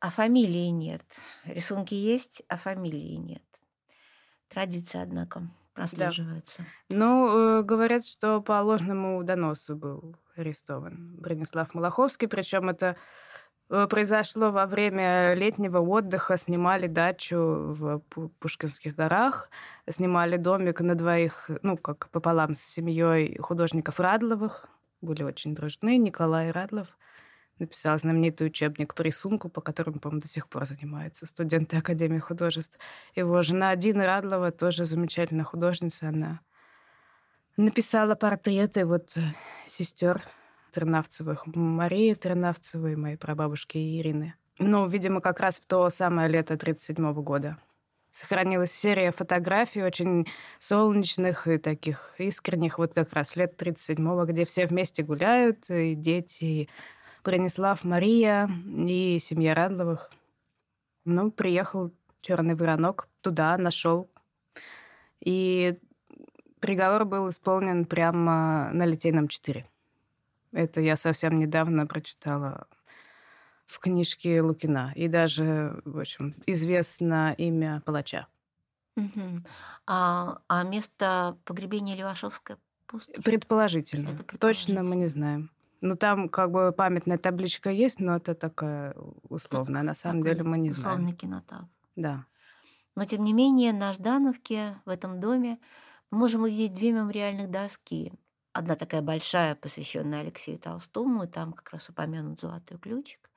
а 0.00 0.10
фамилии 0.10 0.68
нет. 0.68 1.02
Рисунки 1.44 1.94
есть, 1.94 2.42
а 2.48 2.56
фамилии 2.56 3.16
нет. 3.16 3.42
Традиция, 4.48 5.02
однако, 5.02 5.48
прослеживается. 5.74 6.64
Да. 6.88 6.96
Ну, 6.96 7.58
э, 7.58 7.62
говорят, 7.62 8.06
что 8.06 8.40
по 8.40 8.62
ложному 8.62 9.22
доносу 9.24 9.76
был 9.76 10.16
арестован 10.38 11.16
Бронислав 11.16 11.74
Малаховский, 11.74 12.28
причем 12.28 12.68
это 12.68 12.96
э, 13.70 13.86
произошло 13.88 14.50
во 14.50 14.66
время 14.66 15.34
летнего 15.34 15.78
отдыха. 15.78 16.36
Снимали 16.36 16.86
дачу 16.86 17.36
в 17.36 18.02
Пушкинских 18.38 18.94
горах, 18.94 19.50
снимали 19.88 20.36
домик 20.36 20.80
на 20.80 20.94
двоих, 20.94 21.50
ну, 21.62 21.76
как 21.76 22.08
пополам 22.10 22.54
с 22.54 22.60
семьей 22.60 23.38
художников 23.38 24.00
Радловых. 24.00 24.68
Были 25.00 25.22
очень 25.22 25.54
дружны. 25.54 25.96
Николай 25.96 26.50
Радлов 26.50 26.96
написал 27.58 27.98
знаменитый 27.98 28.46
учебник 28.46 28.94
по 28.94 29.02
рисунку, 29.02 29.48
по 29.48 29.60
которому, 29.60 29.98
по-моему, 30.00 30.22
до 30.22 30.28
сих 30.28 30.48
пор 30.48 30.64
занимаются 30.64 31.26
студенты 31.26 31.76
Академии 31.76 32.18
художеств. 32.18 32.78
Его 33.14 33.42
жена 33.42 33.74
Дина 33.76 34.06
Радлова, 34.06 34.50
тоже 34.52 34.84
замечательная 34.84 35.44
художница, 35.44 36.08
она 36.08 36.40
написала 37.58 38.14
портреты 38.14 38.86
вот 38.86 39.16
э, 39.16 39.20
сестер 39.66 40.22
Тернавцевых, 40.72 41.46
Марии 41.46 42.14
Тернавцевой, 42.14 42.96
моей 42.96 43.16
прабабушки 43.16 43.76
Ирины. 43.76 44.34
Ну, 44.58 44.86
видимо, 44.86 45.20
как 45.20 45.40
раз 45.40 45.58
в 45.58 45.66
то 45.66 45.90
самое 45.90 46.28
лето 46.28 46.54
1937 46.54 47.12
года. 47.22 47.58
Сохранилась 48.10 48.72
серия 48.72 49.12
фотографий 49.12 49.82
очень 49.82 50.26
солнечных 50.58 51.46
и 51.46 51.58
таких 51.58 52.14
искренних, 52.18 52.78
вот 52.78 52.94
как 52.94 53.12
раз 53.12 53.36
лет 53.36 53.60
37-го, 53.60 54.24
где 54.24 54.44
все 54.44 54.66
вместе 54.66 55.02
гуляют, 55.02 55.68
и 55.68 55.94
дети, 55.94 56.44
и 56.44 56.68
Бронислав, 57.22 57.84
Мария 57.84 58.48
и 58.66 59.18
семья 59.20 59.54
Радловых. 59.54 60.10
Ну, 61.04 61.30
приехал 61.30 61.92
черный 62.20 62.54
воронок 62.54 63.08
туда, 63.20 63.56
нашел. 63.58 64.08
И 65.20 65.78
Приговор 66.60 67.04
был 67.04 67.28
исполнен 67.28 67.84
прямо 67.84 68.70
на 68.72 68.84
Литейном 68.86 69.28
4. 69.28 69.66
Это 70.52 70.80
я 70.80 70.96
совсем 70.96 71.38
недавно 71.38 71.86
прочитала 71.86 72.66
в 73.66 73.78
книжке 73.80 74.40
Лукина. 74.40 74.92
И 74.96 75.08
даже, 75.08 75.80
в 75.84 75.98
общем, 75.98 76.34
известно 76.46 77.34
имя 77.36 77.82
палача. 77.84 78.26
Угу. 78.96 79.42
А, 79.86 80.38
а 80.48 80.64
место 80.64 81.36
погребения 81.44 81.94
Левашовская 81.94 82.58
пустошь? 82.86 83.22
Предположительно. 83.22 84.08
предположительно. 84.08 84.38
Точно 84.38 84.82
мы 84.82 84.96
не 84.96 85.06
знаем. 85.06 85.50
Ну, 85.80 85.96
там 85.96 86.28
как 86.28 86.50
бы 86.50 86.72
памятная 86.72 87.18
табличка 87.18 87.70
есть, 87.70 88.00
но 88.00 88.16
это 88.16 88.34
такая 88.34 88.96
условная. 89.28 89.82
На 89.82 89.94
самом 89.94 90.24
деле 90.24 90.42
мы 90.42 90.58
не 90.58 90.70
знаем. 90.70 91.02
Условный 91.02 91.16
кинотав. 91.16 91.64
Да. 91.94 92.24
Но, 92.96 93.04
тем 93.04 93.22
не 93.22 93.32
менее, 93.32 93.72
на 93.72 93.92
Ждановке, 93.92 94.74
в 94.84 94.88
этом 94.88 95.20
доме, 95.20 95.60
мы 96.10 96.18
можем 96.18 96.42
увидеть 96.42 96.74
две 96.74 96.92
мемориальных 96.92 97.50
доски. 97.50 98.12
Одна 98.52 98.76
такая 98.76 99.02
большая, 99.02 99.54
посвященная 99.54 100.20
Алексею 100.20 100.58
Толстому, 100.58 101.24
и 101.24 101.28
там 101.28 101.52
как 101.52 101.70
раз 101.70 101.88
упомянут 101.88 102.40
золотой 102.40 102.78
ключик. 102.78 103.30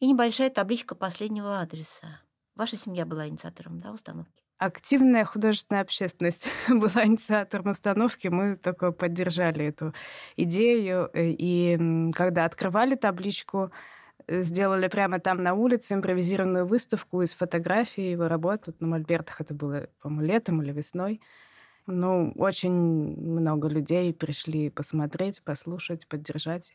И 0.00 0.06
небольшая 0.06 0.50
табличка 0.50 0.94
последнего 0.94 1.60
адреса. 1.60 2.20
Ваша 2.54 2.76
семья 2.76 3.04
была 3.04 3.28
инициатором 3.28 3.80
да, 3.80 3.92
установки? 3.92 4.44
Активная 4.58 5.24
художественная 5.24 5.82
общественность 5.82 6.48
была 6.68 7.04
инициатором 7.04 7.70
установки. 7.70 8.28
Мы 8.28 8.56
только 8.56 8.92
поддержали 8.92 9.66
эту 9.66 9.92
идею. 10.36 11.10
И 11.14 12.12
когда 12.14 12.44
открывали 12.44 12.94
табличку, 12.94 13.72
э, 14.28 14.42
сделали 14.42 14.86
прямо 14.86 15.18
там 15.18 15.42
на 15.42 15.54
улице 15.54 15.94
импровизированную 15.94 16.66
выставку 16.66 17.22
из 17.22 17.34
фотографий 17.34 18.12
его 18.12 18.28
работ. 18.28 18.62
Вот 18.66 18.80
на 18.80 18.86
Мольбертах 18.86 19.40
это 19.40 19.52
было, 19.52 19.88
по-моему, 20.00 20.32
летом 20.32 20.62
или 20.62 20.70
весной. 20.70 21.20
Ну, 21.86 22.32
очень 22.36 22.72
много 22.72 23.68
людей 23.68 24.12
пришли 24.14 24.70
посмотреть, 24.70 25.42
послушать, 25.42 26.06
поддержать. 26.06 26.74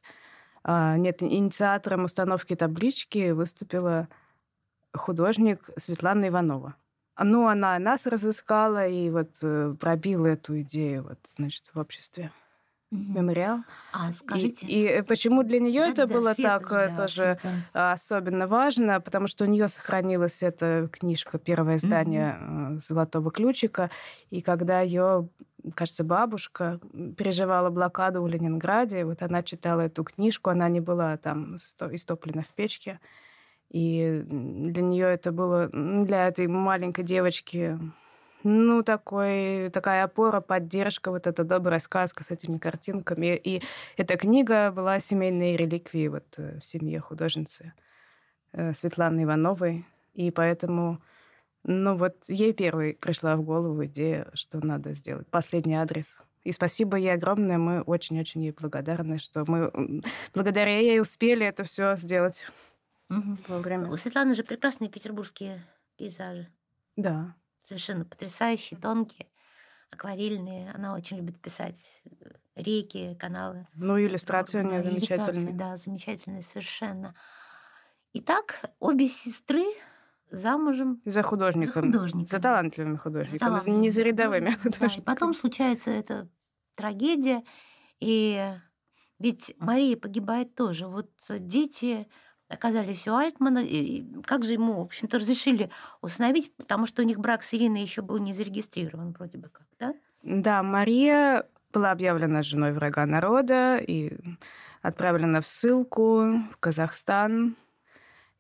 А, 0.64 0.98
нет, 0.98 1.24
инициатором 1.24 2.06
установки 2.06 2.56
таблички 2.56 3.32
выступила 3.32 4.08
художник 4.94 5.70
Светлана 5.78 6.28
Иванова. 6.28 6.76
Ну, 7.22 7.48
она 7.48 7.78
нас 7.80 8.06
разыскала 8.06 8.88
и 8.88 9.10
вот 9.10 9.30
э, 9.42 9.76
пробила 9.80 10.28
эту 10.28 10.62
идею 10.62 11.04
вот, 11.04 11.20
значит, 11.38 11.70
в 11.74 11.80
обществе 11.80 12.32
угу. 12.92 13.02
мемориал. 13.14 13.60
А 13.94 14.12
скажите. 14.12 14.66
И, 14.68 15.00
и 15.00 15.02
почему 15.02 15.44
для 15.44 15.60
нее 15.60 15.82
да, 15.82 15.90
это 15.90 16.08
да, 16.08 16.14
было 16.14 16.34
Света, 16.34 16.60
так 16.60 16.70
да, 16.70 16.96
тоже 16.96 17.40
Света. 17.42 17.92
особенно 17.92 18.48
важно, 18.48 19.02
потому 19.02 19.28
что 19.28 19.46
у 19.46 19.48
нее 19.48 19.68
сохранилась 19.68 20.44
эта 20.44 20.90
книжка, 20.92 21.38
первое 21.38 21.76
издание 21.78 22.38
угу. 22.42 22.80
Золотого 22.80 23.32
ключика, 23.32 23.90
и 24.30 24.42
когда 24.42 24.82
ее 24.82 25.30
кажется, 25.76 26.04
бабушка 26.04 26.80
переживала 27.18 27.70
блокаду 27.70 28.22
в 28.22 28.28
Ленинграде, 28.28 29.06
вот 29.06 29.22
она 29.22 29.44
читала 29.44 29.82
эту 29.82 30.04
книжку, 30.04 30.50
она 30.50 30.70
не 30.70 30.80
была 30.80 31.18
там 31.18 31.56
истоплена 31.56 32.44
в 32.44 32.48
печке, 32.48 33.00
и 33.70 34.24
для 34.26 34.82
нее 34.82 35.08
это 35.08 35.32
было, 35.32 35.70
для 35.72 36.28
этой 36.28 36.48
маленькой 36.48 37.04
девочки 37.04 37.78
ну, 38.44 38.84
такой, 38.84 39.70
такая 39.70 40.04
опора, 40.04 40.42
поддержка, 40.42 41.12
вот 41.12 41.28
эта 41.28 41.44
добрая 41.44 41.80
сказка 41.80 42.24
с 42.24 42.32
этими 42.32 42.58
картинками. 42.58 43.36
И 43.36 43.62
эта 43.98 44.18
книга 44.18 44.72
была 44.72 45.00
семейной 45.00 45.56
реликвией 45.56 46.08
вот 46.08 46.26
э, 46.38 46.60
в 46.60 46.66
семье 46.66 47.00
художницы 47.00 47.74
э, 48.54 48.74
Светланы 48.74 49.24
Ивановой. 49.24 49.86
И 50.14 50.32
поэтому, 50.32 51.02
ну 51.64 51.96
вот, 51.98 52.16
ей 52.28 52.54
первой 52.54 52.94
пришла 52.94 53.36
в 53.36 53.44
голову 53.44 53.86
идея, 53.86 54.28
что 54.34 54.66
надо 54.66 54.94
сделать 54.94 55.28
последний 55.28 55.76
адрес. 55.76 56.20
И 56.44 56.52
спасибо 56.52 56.98
ей 56.98 57.14
огромное. 57.14 57.58
Мы 57.58 57.82
очень-очень 57.82 58.44
ей 58.44 58.52
благодарны, 58.52 59.18
что 59.18 59.44
мы 59.46 60.02
благодаря 60.34 60.80
ей 60.80 61.02
успели 61.02 61.46
это 61.46 61.64
все 61.64 61.96
сделать 61.98 62.48
Мгм. 63.10 63.38
во 63.48 63.60
время. 63.60 63.90
У 63.90 63.98
Светланы 63.98 64.36
же 64.36 64.44
прекрасные 64.44 64.90
петербургские 64.90 65.62
пейзажи. 65.98 66.48
Да. 66.96 67.36
Совершенно 67.62 68.06
потрясающие, 68.06 68.80
тонкие, 68.80 69.28
акварельные. 69.92 70.72
Она 70.72 70.96
очень 70.96 71.18
любит 71.18 71.42
писать 71.42 72.02
э, 72.06 72.10
реки, 72.56 73.16
каналы. 73.20 73.68
Ну, 73.76 74.00
иллюстрации 74.00 74.60
у 74.60 74.64
нее 74.64 74.84
замечательные. 74.84 75.54
Да, 75.54 75.76
замечательные 75.78 76.42
совершенно. 76.42 77.16
Итак, 78.14 78.62
обе 78.80 79.08
сестры 79.08 79.66
замужем 80.32 81.02
За 81.06 81.12
за 81.12 81.24
художником. 81.24 81.84
художником. 81.92 82.28
За 82.28 82.40
талантливыми 82.40 82.96
За 82.96 83.00
художниками, 83.02 83.40
талантливыми 83.40 83.82
не 83.82 83.90
за 83.90 84.02
рядовыми 84.04 84.52
художниками, 84.52 84.96
да. 84.96 85.02
И 85.02 85.02
потом 85.02 85.34
случается 85.34 85.92
эта 85.92 86.30
трагедия, 86.76 87.44
и 88.00 88.54
ведь 89.20 89.54
Мария 89.60 89.98
погибает 89.98 90.56
тоже. 90.56 90.88
Вот 90.88 91.12
дети 91.30 92.08
оказались 92.50 93.08
у 93.08 93.16
Альтмана, 93.16 93.60
и 93.60 94.04
как 94.26 94.44
же 94.44 94.54
ему, 94.54 94.74
в 94.74 94.82
общем-то, 94.82 95.20
разрешили 95.20 95.70
усыновить, 96.02 96.54
потому 96.56 96.88
что 96.88 97.02
у 97.02 97.06
них 97.06 97.20
брак 97.20 97.44
с 97.44 97.54
Ириной 97.54 97.82
еще 97.82 98.02
был 98.02 98.18
не 98.18 98.34
зарегистрирован 98.34 99.12
вроде 99.12 99.38
бы 99.38 99.50
как, 99.50 99.66
да? 99.80 99.94
Да, 100.24 100.64
Мария 100.64 101.46
была 101.72 101.92
объявлена 101.92 102.42
женой 102.42 102.74
врага 102.74 103.06
народа 103.06 103.78
и 103.78 104.18
отправлена 104.82 105.42
в 105.42 105.48
ссылку 105.48 106.40
в 106.52 106.58
Казахстан. 106.60 107.56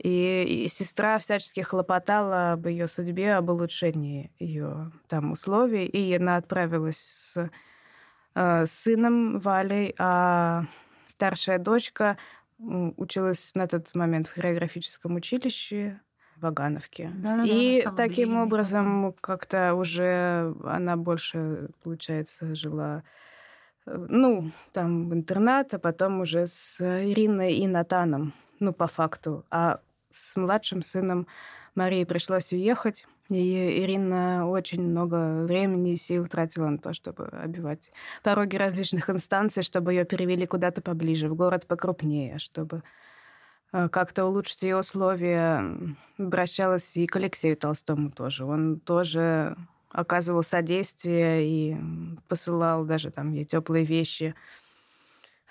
И, 0.01 0.63
и 0.66 0.70
сестра 0.70 1.20
всячески 1.20 1.60
хлопотала 1.60 2.54
об 2.54 2.68
ее 2.68 2.88
судьбе, 2.88 3.36
об 3.36 3.50
улучшении 3.50 4.32
ее 4.39 4.92
там 5.08 5.34
условий. 5.34 5.86
И 5.86 6.16
она 6.16 6.38
отправилась 6.38 6.98
с 6.98 7.50
э, 8.36 8.66
сыном 8.66 9.39
Валей, 9.39 9.94
а 10.00 10.63
старшая 11.08 11.60
дочка 11.60 12.18
училась 12.60 13.51
на 13.56 13.68
тот 13.68 13.94
момент 13.96 14.28
в 14.28 14.34
хореографическом 14.34 15.16
училище 15.16 16.00
в 16.36 16.42
Вагановке. 16.42 17.12
Да-да-да, 17.16 17.50
и 17.50 17.82
стала 17.82 17.96
таким 17.96 18.30
балериной 18.30 18.44
образом 18.44 19.13
как-то 19.22 19.74
уже 19.74 20.54
она 20.63 20.98
больше, 20.98 21.70
получается, 21.84 22.56
жила 22.56 23.04
э, 23.86 24.06
ну, 24.10 24.51
там 24.72 25.10
в 25.10 25.13
интернат, 25.13 25.74
а 25.74 25.80
потом 25.80 26.22
уже 26.22 26.48
с 26.48 26.80
Ириной 26.82 27.54
и 27.54 27.68
Натаном, 27.68 28.34
ну, 28.60 28.74
по 28.74 28.88
факту. 28.88 29.46
А 29.50 29.80
с 30.12 30.36
младшим 30.36 30.82
сыном 30.82 31.28
Марии 31.75 32.04
пришлось 32.04 32.51
уехать, 32.51 33.08
и 33.29 33.83
Ирина 33.83 34.50
очень 34.50 34.81
много 34.81 35.43
времени 35.43 35.93
и 35.93 35.98
сил 35.98 36.27
тратила 36.27 36.67
на 36.67 36.79
то, 36.79 36.93
чтобы 36.93 37.27
обивать 37.27 37.91
пороги 38.24 38.55
различных 38.55 39.09
инстанций, 39.09 39.62
чтобы 39.62 39.93
ее 39.93 40.03
перевели 40.03 40.45
куда-то 40.48 40.81
поближе, 40.81 41.29
в 41.29 41.36
город 41.36 41.67
покрупнее, 41.67 42.39
чтобы 42.39 42.81
э, 43.71 43.88
как-то 43.89 44.25
улучшить 44.25 44.63
ее 44.63 44.77
условия. 44.77 45.63
Обращалась 46.17 46.98
и 46.98 47.05
к 47.05 47.15
Алексею 47.17 47.55
Толстому 47.55 48.09
тоже. 48.09 48.45
Он 48.45 48.79
тоже 48.79 49.55
оказывал 49.89 50.43
содействие 50.43 51.48
и 51.48 51.77
посылал 52.27 52.86
даже 52.86 53.12
там 53.12 53.31
ей 53.31 53.45
теплые 53.45 53.86
вещи. 53.86 54.33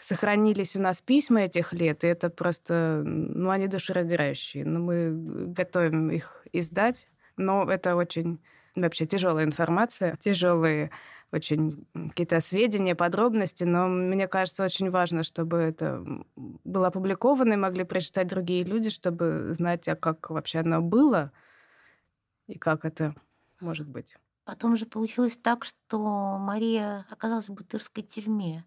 Сохранились 0.00 0.76
у 0.76 0.82
нас 0.82 1.00
письма 1.00 1.42
этих 1.42 1.72
лет, 1.72 2.04
и 2.04 2.06
это 2.06 2.30
просто, 2.30 3.02
ну, 3.04 3.50
они 3.50 3.66
душераздирающие. 3.66 4.64
Но 4.64 4.78
мы 4.78 5.10
готовим 5.52 6.10
их 6.10 6.46
издать, 6.52 7.08
но 7.38 7.64
это 7.70 7.96
очень 7.96 8.40
вообще 8.74 9.04
тяжелая 9.06 9.44
информация, 9.44 10.16
тяжелые 10.16 10.90
очень 11.30 11.86
какие-то 11.92 12.40
сведения, 12.40 12.94
подробности, 12.94 13.64
но 13.64 13.86
мне 13.86 14.28
кажется, 14.28 14.64
очень 14.64 14.90
важно, 14.90 15.22
чтобы 15.22 15.58
это 15.58 16.02
было 16.36 16.86
опубликовано 16.86 17.52
и 17.52 17.56
могли 17.56 17.84
прочитать 17.84 18.28
другие 18.28 18.64
люди, 18.64 18.90
чтобы 18.90 19.48
знать, 19.52 19.86
а 19.88 19.96
как 19.96 20.30
вообще 20.30 20.60
оно 20.60 20.80
было 20.80 21.32
и 22.46 22.56
как 22.56 22.84
это 22.84 23.14
может 23.60 23.86
быть. 23.86 24.16
Потом 24.44 24.76
же 24.76 24.86
получилось 24.86 25.36
так, 25.36 25.66
что 25.66 26.38
Мария 26.38 27.04
оказалась 27.10 27.48
в 27.48 27.52
бутырской 27.52 28.02
тюрьме. 28.02 28.64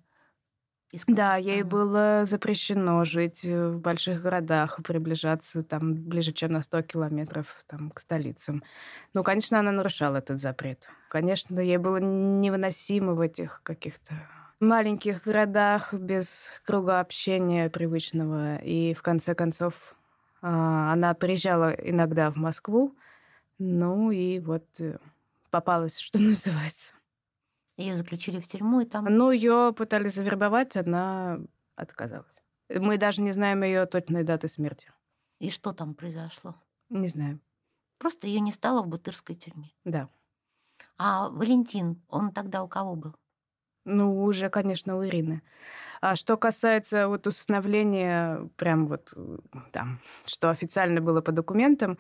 Да, 1.08 1.36
ей 1.36 1.64
было 1.64 2.24
запрещено 2.26 3.04
жить 3.06 3.46
э, 3.46 3.70
в 3.70 3.80
больших 3.80 4.22
городах 4.22 4.80
и 4.80 4.84
приближаться 4.84 5.64
там 5.64 5.94
ближе, 5.94 6.34
чем 6.34 6.52
на 6.52 6.62
100 6.62 6.82
километров 6.82 7.48
там, 7.68 7.92
к 7.92 8.02
столицам. 8.02 8.64
Ну, 9.14 9.24
конечно, 9.24 9.60
она 9.60 9.72
нарушала 9.72 10.18
этот 10.18 10.40
запрет. 10.40 10.90
Конечно, 11.10 11.60
ей 11.60 11.78
было 11.78 11.98
невыносимо 11.98 13.14
в 13.14 13.22
этих 13.22 13.62
каких-то 13.64 14.16
маленьких 14.60 15.24
городах 15.24 15.94
без 15.94 16.50
круга 16.66 17.00
общения 17.00 17.70
привычного. 17.70 18.58
И 18.58 18.94
в 18.94 19.02
конце 19.02 19.34
концов 19.34 19.74
а, 20.42 20.94
она 20.94 21.14
приезжала 21.14 21.72
иногда 21.72 22.32
в 22.32 22.36
Москву, 22.36 22.96
ну 23.60 24.12
и 24.12 24.40
вот 24.40 24.66
э, 24.80 24.98
попалась, 25.50 25.98
что 25.98 26.20
называется. 26.22 26.94
Ее 27.82 27.98
заключили 27.98 28.40
в 28.40 28.48
тюрьму, 28.48 28.82
и 28.82 28.86
там 28.86 29.06
Ну, 29.06 29.32
ее 29.32 29.74
пытались 29.76 30.14
завербовать, 30.14 30.78
она 30.78 31.40
отказалась. 31.76 32.44
Мы 32.70 32.98
даже 32.98 33.22
не 33.22 33.32
знаем 33.32 33.64
ее 33.64 33.86
точной 33.86 34.24
даты 34.24 34.48
смерти. 34.48 34.92
и 35.40 35.50
что 35.50 35.74
там 35.74 35.94
произошло? 35.96 36.56
Не 36.90 37.08
знаем. 37.08 37.42
Просто 37.98 38.28
ее 38.28 38.40
не 38.40 38.52
стало 38.52 38.82
в 38.84 38.88
бутырской 38.88 39.36
тюрьме. 39.36 39.72
Да. 39.86 40.08
А 40.98 41.30
Валентин, 41.30 42.02
он 42.08 42.32
тогда 42.32 42.64
у 42.64 42.68
кого 42.68 42.96
был? 42.96 43.16
Ну, 43.86 44.24
уже, 44.24 44.50
конечно, 44.50 44.98
у 44.98 45.04
Ирины. 45.04 45.42
А 46.02 46.16
что 46.16 46.38
касается 46.38 47.08
вот 47.08 47.28
усыновления, 47.28 48.50
прям 48.56 48.88
вот 48.88 49.14
э, 49.16 49.38
там, 49.72 50.00
что 50.26 50.50
официально 50.50 51.02
было 51.02 51.22
по 51.22 51.32
документам, 51.32 51.98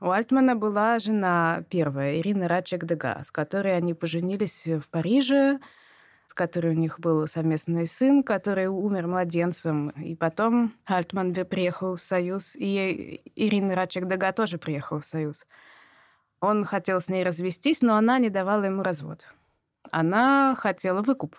у 0.00 0.10
Альтмана 0.10 0.54
была 0.54 0.98
жена 0.98 1.64
первая, 1.70 2.18
Ирина 2.18 2.48
Радчик-Дега, 2.48 3.22
с 3.24 3.30
которой 3.30 3.76
они 3.76 3.94
поженились 3.94 4.66
в 4.66 4.88
Париже, 4.90 5.58
с 6.26 6.34
которой 6.34 6.72
у 6.74 6.78
них 6.78 7.00
был 7.00 7.26
совместный 7.26 7.86
сын, 7.86 8.22
который 8.22 8.66
умер 8.66 9.06
младенцем. 9.06 9.90
И 9.90 10.14
потом 10.14 10.74
Альтман 10.84 11.34
приехал 11.34 11.96
в 11.96 12.02
Союз, 12.02 12.54
и 12.54 13.22
Ирина 13.34 13.74
Радчик-Дега 13.74 14.32
тоже 14.32 14.58
приехала 14.58 15.00
в 15.00 15.06
Союз. 15.06 15.44
Он 16.40 16.64
хотел 16.64 17.00
с 17.00 17.08
ней 17.08 17.24
развестись, 17.24 17.82
но 17.82 17.96
она 17.96 18.18
не 18.18 18.30
давала 18.30 18.64
ему 18.64 18.82
развод. 18.82 19.26
Она 19.90 20.54
хотела 20.56 21.02
выкуп. 21.02 21.34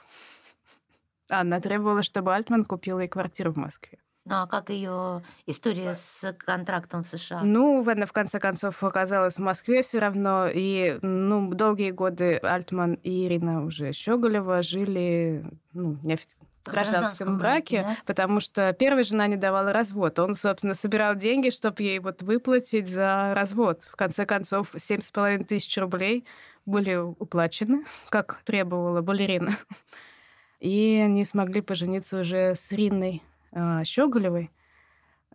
Она 1.30 1.62
требовала, 1.62 2.02
чтобы 2.04 2.36
Альтман 2.36 2.66
купил 2.66 3.00
ей 3.00 3.08
квартиру 3.08 3.54
в 3.54 3.58
Москве. 3.58 4.00
Ну 4.26 4.36
а 4.36 4.48
как 4.48 4.70
ее 4.70 5.24
история 5.48 5.94
с 5.94 6.34
контрактом 6.38 7.04
в 7.04 7.08
США? 7.08 7.42
Ну, 7.44 7.88
она 7.90 8.06
в 8.06 8.14
конце 8.14 8.40
концов 8.40 8.84
оказалась 8.84 9.36
в 9.36 9.40
Москве 9.40 9.82
все 9.82 10.00
равно. 10.00 10.48
И 10.54 11.00
ну, 11.02 11.54
долгие 11.54 11.92
годы 11.92 12.38
Альтман 12.38 12.94
и 12.96 13.26
Ирина 13.26 13.66
уже 13.66 13.92
Щеголева 13.92 14.62
жили 14.62 15.46
ну, 15.74 15.98
неофициально 16.04 16.48
в 16.66 16.72
гражданском 16.72 17.38
браке, 17.38 17.84
да? 17.84 17.98
потому 18.06 18.40
что 18.40 18.74
первая 18.74 19.04
жена 19.04 19.28
не 19.28 19.38
давала 19.38 19.74
развод. 19.74 20.20
Он, 20.20 20.36
собственно, 20.36 20.74
собирал 20.74 21.16
деньги, 21.16 21.50
чтобы 21.50 21.82
ей 21.82 22.00
вот 22.00 22.22
выплатить 22.22 22.88
за 22.88 23.34
развод. 23.34 23.84
В 23.84 23.96
конце 23.96 24.26
концов, 24.26 24.74
семь 24.78 25.02
с 25.02 25.12
половиной 25.12 25.46
тысяч 25.46 25.76
рублей 25.78 26.26
были 26.66 26.96
уплачены, 26.96 27.86
как 28.10 28.42
требовала 28.44 29.02
балерина. 29.02 29.58
И 30.60 31.02
они 31.04 31.24
смогли 31.24 31.62
пожениться 31.62 32.20
уже 32.20 32.54
с 32.54 32.72
Риной 32.72 33.24
э, 33.52 33.84
Щеголевой. 33.84 34.52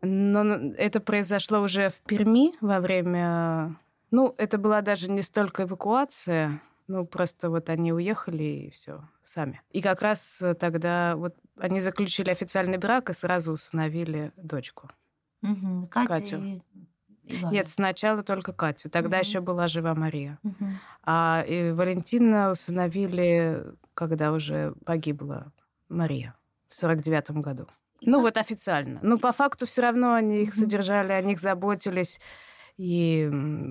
Но 0.03 0.43
это 0.77 1.01
произошло 1.01 1.61
уже 1.61 1.89
в 1.91 2.01
Перми 2.01 2.53
во 2.61 2.81
время... 2.81 3.77
Ну, 4.11 4.35
это 4.39 4.59
была 4.59 4.81
даже 4.83 5.11
не 5.11 5.23
столько 5.23 5.63
эвакуация, 5.65 6.61
ну, 6.87 7.07
просто 7.07 7.49
вот 7.51 7.69
они 7.71 7.93
уехали 7.93 8.43
и 8.43 8.71
все 8.71 9.01
сами. 9.25 9.63
И 9.71 9.81
как 9.81 10.03
раз 10.03 10.41
э, 10.43 10.55
тогда 10.55 11.17
вот 11.17 11.35
они 11.59 11.81
заключили 11.81 12.31
официальный 12.31 12.77
брак 12.79 13.11
и 13.11 13.15
сразу 13.15 13.53
усыновили 13.53 14.33
дочку. 14.37 14.91
Мгм, 15.41 15.87
Катя 15.89 16.09
Катю. 16.09 16.37
и, 16.37 16.63
и 17.25 17.37
Валя. 17.43 17.55
Нет, 17.55 17.69
сначала 17.71 18.23
только 18.23 18.53
Катю. 18.53 18.91
Тогда 18.91 19.17
Мгм. 19.17 19.25
еще 19.25 19.41
была 19.41 19.67
жива 19.69 19.95
Мария. 19.95 20.39
Мгм. 20.43 20.79
А 21.03 21.45
и 21.49 21.71
Валентина 21.73 22.51
усыновили, 22.51 23.65
когда 23.95 24.33
уже 24.33 24.75
погибла 24.85 25.51
Мария 25.89 26.35
в 26.69 26.75
сорок 26.75 27.01
девятом 27.01 27.41
году. 27.43 27.67
Ну 28.03 28.21
вот 28.21 28.37
официально. 28.37 29.01
Ну 29.03 29.19
по 29.19 29.33
факту 29.33 29.67
все 29.67 29.83
равно 29.83 30.15
они 30.15 30.43
их 30.43 30.55
содержали, 30.55 31.13
о 31.13 31.23
них 31.23 31.41
заботились 31.41 32.21
и 32.77 33.29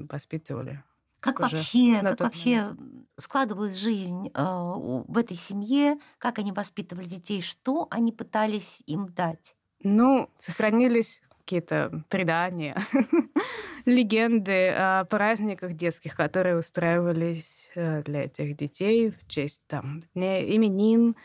воспитывали. 0.09 0.83
Как 1.19 1.39
уже 1.39 1.55
вообще, 1.55 2.01
как 2.01 2.19
вообще 2.19 2.61
момент. 2.63 2.79
складывалась 3.17 3.77
жизнь 3.77 4.29
э, 4.33 4.43
в 4.43 5.17
этой 5.17 5.37
семье, 5.37 5.97
как 6.17 6.37
они 6.37 6.51
воспитывали 6.51 7.05
детей, 7.05 7.41
что 7.41 7.87
они 7.91 8.11
пытались 8.11 8.83
им 8.87 9.07
дать? 9.07 9.55
Ну, 9.83 10.29
сохранились 10.37 11.21
какие-то 11.39 12.03
предания, 12.09 12.75
легенды 13.85 14.69
о 14.69 15.05
праздниках 15.05 15.73
детских, 15.73 16.15
которые 16.15 16.57
устраивались 16.57 17.69
э, 17.75 18.03
для 18.03 18.25
этих 18.25 18.57
детей 18.57 19.11
в 19.11 19.27
честь 19.27 19.61
там 19.67 20.03
именин 20.13 21.15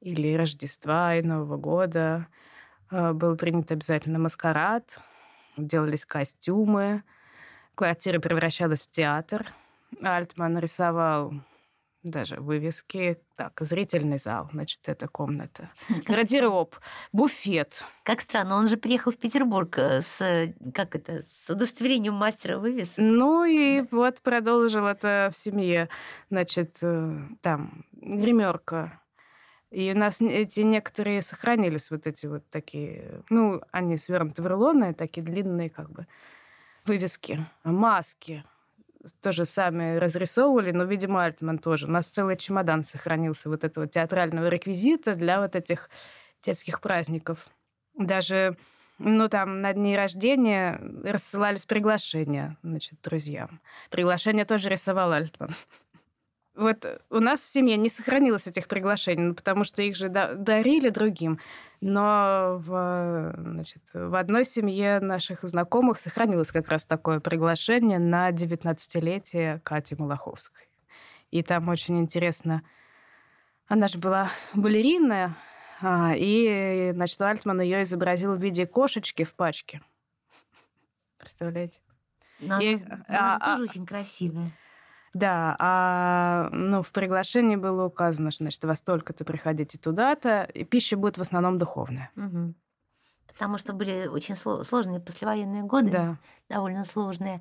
или 0.00 0.34
Рождества 0.34 1.16
и 1.16 1.22
Нового 1.22 1.56
года. 1.56 2.26
Э, 2.90 3.12
Был 3.12 3.36
принят 3.36 3.70
обязательно 3.70 4.18
маскарад, 4.18 5.00
делались 5.56 6.04
костюмы, 6.04 7.02
квартира 7.74 8.20
превращалась 8.20 8.82
в 8.82 8.90
театр. 8.90 9.52
Альтман 10.02 10.58
рисовал 10.58 11.32
даже 12.02 12.36
вывески. 12.36 13.18
Так, 13.36 13.58
зрительный 13.60 14.18
зал, 14.18 14.48
значит, 14.52 14.80
это 14.86 15.08
комната. 15.08 15.70
Как, 15.88 16.04
Гардероб, 16.04 16.76
буфет. 17.12 17.84
как 18.02 18.20
странно, 18.20 18.56
он 18.56 18.68
же 18.68 18.76
приехал 18.76 19.12
в 19.12 19.16
Петербург 19.16 19.78
э, 19.78 20.02
с, 20.02 20.52
как 20.74 20.94
это, 20.94 21.22
с 21.22 21.50
удостоверением 21.50 22.14
мастера 22.14 22.58
вывесок. 22.58 22.98
Ну 22.98 23.44
и 23.44 23.84
вот 23.90 24.20
продолжил 24.20 24.86
это 24.86 25.30
в 25.34 25.38
семье. 25.38 25.88
Значит, 26.30 26.78
э, 26.82 27.18
там 27.42 27.84
гримерка. 27.92 29.00
И 29.70 29.92
у 29.92 29.98
нас 29.98 30.20
эти 30.20 30.60
некоторые 30.60 31.20
сохранились, 31.20 31.90
вот 31.90 32.06
эти 32.06 32.26
вот 32.26 32.48
такие, 32.48 33.22
ну, 33.28 33.60
они 33.70 33.98
свернуты 33.98 34.42
в 34.42 34.46
рулоны, 34.46 34.94
такие 34.94 35.22
длинные 35.22 35.68
как 35.68 35.90
бы 35.90 36.06
вывески, 36.86 37.46
маски. 37.64 38.44
Тоже 39.22 39.44
сами 39.44 39.96
разрисовывали, 39.96 40.72
но, 40.72 40.84
видимо, 40.84 41.24
Альтман 41.24 41.58
тоже. 41.58 41.86
У 41.86 41.90
нас 41.90 42.08
целый 42.08 42.36
чемодан 42.36 42.82
сохранился 42.82 43.48
вот 43.48 43.62
этого 43.62 43.86
театрального 43.86 44.48
реквизита 44.48 45.14
для 45.14 45.40
вот 45.40 45.54
этих 45.54 45.90
детских 46.42 46.80
праздников. 46.80 47.46
Даже 47.94 48.56
ну, 48.98 49.28
там 49.28 49.60
на 49.60 49.72
дни 49.72 49.96
рождения 49.96 50.80
рассылались 51.04 51.64
приглашения, 51.64 52.56
значит, 52.62 53.00
друзьям. 53.02 53.60
Приглашения 53.90 54.44
тоже 54.44 54.68
рисовал 54.68 55.12
Альтман. 55.12 55.50
Вот 56.58 57.00
у 57.10 57.20
нас 57.20 57.44
в 57.44 57.48
семье 57.48 57.76
не 57.76 57.88
сохранилось 57.88 58.48
этих 58.48 58.66
приглашений, 58.66 59.22
ну, 59.22 59.34
потому 59.34 59.62
что 59.62 59.80
их 59.80 59.94
же 59.94 60.08
да- 60.08 60.34
дарили 60.34 60.88
другим. 60.88 61.38
Но 61.80 62.56
в, 62.58 63.32
значит, 63.38 63.82
в 63.94 64.18
одной 64.18 64.44
семье 64.44 64.98
наших 64.98 65.44
знакомых 65.44 66.00
сохранилось 66.00 66.50
как 66.50 66.68
раз 66.68 66.84
такое 66.84 67.20
приглашение 67.20 68.00
на 68.00 68.30
19-летие 68.32 69.60
Кати 69.60 69.94
Малаховской. 69.96 70.66
И 71.30 71.44
там 71.44 71.68
очень 71.68 72.00
интересно... 72.00 72.62
Она 73.68 73.86
же 73.86 73.98
была 73.98 74.30
балерина, 74.54 75.36
а, 75.80 76.14
и, 76.16 76.90
значит, 76.92 77.20
Альтман 77.20 77.60
ее 77.60 77.82
изобразил 77.84 78.34
в 78.34 78.42
виде 78.42 78.66
кошечки 78.66 79.22
в 79.22 79.34
пачке. 79.36 79.80
Представляете? 81.18 81.80
Но 82.40 82.58
И- 82.60 82.82
она, 82.82 83.04
она 83.06 83.34
же 83.34 83.38
а- 83.40 83.46
тоже 83.56 83.62
очень 83.64 83.86
красивая. 83.86 84.50
Да, 85.18 85.56
а 85.58 86.48
ну, 86.52 86.82
в 86.82 86.90
приглашении 86.92 87.56
было 87.56 87.84
указано, 87.86 88.30
что, 88.30 88.44
значит, 88.44 88.64
во 88.64 88.74
столько-то 88.76 89.24
приходите 89.24 89.78
туда-то, 89.78 90.42
и 90.42 90.64
пища 90.64 90.96
будет 90.96 91.18
в 91.18 91.22
основном 91.22 91.58
духовная. 91.58 92.10
Мгм. 92.14 92.54
Потому 93.26 93.58
что 93.58 93.72
были 93.72 94.06
очень 94.08 94.34
сло- 94.34 94.64
сложные 94.64 95.00
послевоенные 95.00 95.62
годы, 95.62 95.90
Да. 95.90 96.16
довольно 96.48 96.84
сложные. 96.84 97.40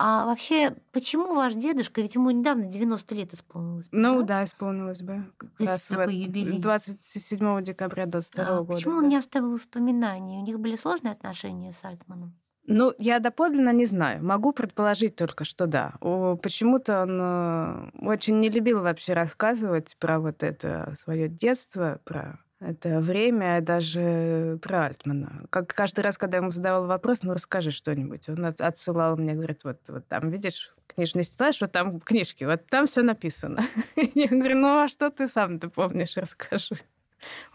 А 0.00 0.26
вообще, 0.26 0.76
почему 0.92 1.34
ваш 1.34 1.54
дедушка, 1.54 2.00
ведь 2.00 2.14
ему 2.14 2.30
недавно 2.30 2.66
90 2.66 3.14
лет 3.16 3.34
исполнилось? 3.34 3.88
Ну 3.90 4.20
да? 4.20 4.26
да, 4.26 4.44
исполнилось 4.44 5.02
бы. 5.02 5.24
Как 5.36 5.50
То 5.56 5.66
раз 5.66 5.88
такой 5.88 6.14
юбилей. 6.14 6.60
27 6.60 7.62
декабря 7.62 8.06
22 8.06 8.44
А 8.46 8.58
года. 8.62 8.74
почему 8.74 8.94
он 8.98 9.02
да. 9.02 9.08
не 9.08 9.16
оставил 9.16 9.50
воспоминаний? 9.50 10.38
У 10.38 10.42
них 10.42 10.60
были 10.60 10.76
сложные 10.76 11.12
отношения 11.12 11.72
с 11.72 11.84
Альтманом? 11.84 12.38
Ну, 12.70 12.92
я 12.98 13.18
доподлинно 13.18 13.72
не 13.72 13.86
знаю. 13.86 14.22
Могу 14.22 14.52
предположить 14.52 15.16
только, 15.16 15.44
что 15.44 15.66
да. 15.66 15.94
Почему-то 16.42 17.02
он 17.02 17.18
э, 17.20 17.90
очень 18.06 18.40
не 18.40 18.50
любил 18.50 18.82
вообще 18.82 19.14
рассказывать 19.14 19.96
про 19.98 20.20
вот 20.20 20.42
это 20.42 20.92
свое 20.98 21.28
детство, 21.28 21.98
про 22.04 22.38
это 22.60 23.00
время, 23.00 23.62
даже 23.62 24.58
про 24.60 24.84
Альтмана. 24.84 25.46
Как 25.48 25.72
каждый 25.72 26.00
раз, 26.00 26.18
когда 26.18 26.36
я 26.36 26.42
ему 26.42 26.50
задавал 26.50 26.86
вопрос, 26.86 27.22
ну 27.22 27.32
расскажи 27.32 27.70
что-нибудь, 27.70 28.28
он 28.28 28.44
от- 28.44 28.60
отсылал 28.60 29.16
мне, 29.16 29.32
говорит, 29.32 29.64
вот, 29.64 29.78
вот 29.88 30.06
там, 30.06 30.28
видишь, 30.28 30.74
книжный 30.88 31.22
стеллаж, 31.22 31.62
вот 31.62 31.72
там 31.72 32.00
книжки, 32.00 32.44
вот 32.44 32.66
там 32.66 32.86
все 32.86 33.00
написано. 33.00 33.62
Я 33.96 34.28
говорю, 34.28 34.58
ну 34.58 34.68
а 34.82 34.88
что 34.88 35.08
ты 35.10 35.26
сам-то 35.26 35.70
помнишь, 35.70 36.18
расскажи. 36.18 36.78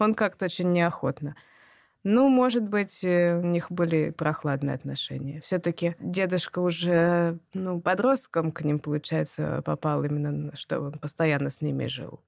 Он 0.00 0.14
как-то 0.14 0.46
очень 0.46 0.72
неохотно. 0.72 1.36
Ну, 2.04 2.28
может 2.28 2.64
быть, 2.64 3.02
э, 3.02 3.38
у 3.38 3.46
них 3.46 3.72
были 3.72 4.10
прохладные 4.10 4.74
отношения. 4.74 5.40
Все-таки 5.40 5.96
дедушка 5.98 6.58
уже, 6.58 7.38
ну, 7.54 7.80
подростком 7.80 8.52
к 8.52 8.60
ним, 8.60 8.78
получается, 8.78 9.62
попал 9.64 10.04
именно, 10.04 10.54
что 10.54 10.80
он 10.80 10.92
постоянно 10.92 11.48
с 11.48 11.62
ними 11.62 11.86
жил. 11.86 12.20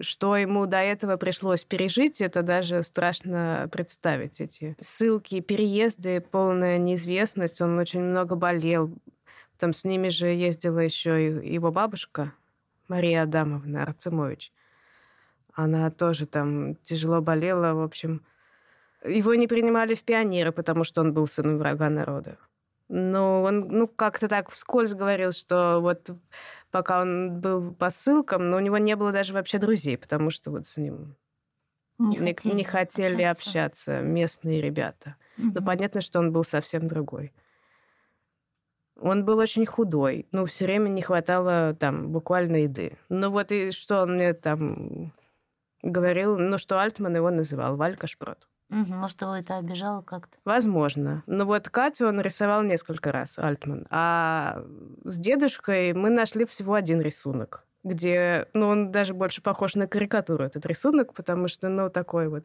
Что 0.00 0.34
ему 0.34 0.64
до 0.64 0.78
этого 0.78 1.18
пришлось 1.18 1.62
пережить, 1.64 2.22
это 2.22 2.42
даже 2.42 2.82
страшно 2.82 3.68
представить. 3.70 4.40
Эти 4.40 4.74
ссылки, 4.80 5.40
переезды, 5.40 6.22
полная 6.22 6.78
неизвестность. 6.78 7.60
Он 7.60 7.78
очень 7.78 8.00
много 8.00 8.34
болел. 8.34 8.94
Там 9.58 9.74
с 9.74 9.84
ними 9.84 10.08
же 10.08 10.28
ездила 10.28 10.78
еще 10.78 11.42
и 11.42 11.52
его 11.52 11.70
бабушка 11.70 12.32
Мария 12.86 13.24
Адамовна 13.24 13.82
Арцемович. 13.82 14.52
Она 15.52 15.90
тоже 15.90 16.26
там 16.26 16.76
тяжело 16.76 17.20
болела, 17.20 17.74
в 17.74 17.82
общем. 17.82 18.22
Его 19.04 19.34
не 19.34 19.46
принимали 19.46 19.94
в 19.94 20.02
пионеры, 20.04 20.52
потому 20.52 20.84
что 20.84 21.00
он 21.02 21.12
был 21.12 21.26
сыном 21.26 21.58
врага 21.58 21.88
народа. 21.88 22.36
Но 22.88 23.42
он, 23.42 23.68
ну, 23.68 23.86
как-то 23.86 24.28
так 24.28 24.50
вскользь 24.50 24.94
говорил, 24.94 25.32
что 25.32 25.78
вот 25.80 26.10
пока 26.70 27.02
он 27.02 27.40
был 27.40 27.72
по 27.74 27.90
ссылкам, 27.90 28.50
но 28.50 28.56
у 28.56 28.60
него 28.60 28.78
не 28.78 28.96
было 28.96 29.12
даже 29.12 29.34
вообще 29.34 29.58
друзей, 29.58 29.98
потому 29.98 30.30
что 30.30 30.50
вот 30.50 30.66
с 30.66 30.76
ним 30.78 31.16
Не 31.98 32.16
не, 32.18 32.34
хотели, 32.34 32.54
не 32.54 32.64
хотели 32.64 33.22
общаться. 33.22 34.00
местные 34.00 34.60
ребята. 34.62 35.16
Мгм. 35.36 35.52
Но 35.54 35.62
понятно, 35.62 36.00
что 36.00 36.18
он 36.18 36.32
был 36.32 36.44
совсем 36.44 36.88
другой. 36.88 37.32
Он 39.00 39.24
был 39.24 39.38
очень 39.38 39.64
худой, 39.66 40.26
ну, 40.32 40.44
все 40.44 40.64
время 40.64 40.88
не 40.88 41.02
хватало 41.02 41.74
там 41.74 42.08
буквально 42.10 42.56
еды. 42.56 42.98
Ну, 43.08 43.30
вот 43.30 43.52
и 43.52 43.70
что 43.70 44.02
он 44.02 44.14
мне 44.14 44.34
там 44.34 45.12
говорил, 45.82 46.36
ну, 46.38 46.58
что 46.58 46.80
Альтман 46.80 47.14
его 47.16 47.30
называл 47.30 47.76
Валька 47.76 48.06
Шпрот. 48.08 48.48
Мгм. 48.68 48.98
Может, 48.98 49.22
его 49.22 49.34
это 49.34 49.56
обижало 49.56 50.02
как-то? 50.02 50.36
Возможно. 50.44 51.22
Но 51.26 51.46
вот 51.46 51.68
Катю 51.70 52.06
он 52.06 52.20
рисовал 52.20 52.62
несколько 52.62 53.12
раз, 53.12 53.38
Альтман. 53.38 53.86
А 53.90 54.62
с 55.04 55.16
дедушкой 55.18 55.94
мы 55.94 56.10
нашли 56.10 56.44
всего 56.44 56.74
один 56.74 57.00
рисунок, 57.00 57.64
где, 57.82 58.46
ну, 58.52 58.68
он 58.68 58.90
даже 58.90 59.14
больше 59.14 59.40
похож 59.40 59.74
на 59.74 59.86
карикатуру, 59.86 60.44
этот 60.44 60.66
рисунок, 60.66 61.14
потому 61.14 61.48
что, 61.48 61.68
ну, 61.68 61.88
такой 61.88 62.28
вот 62.28 62.44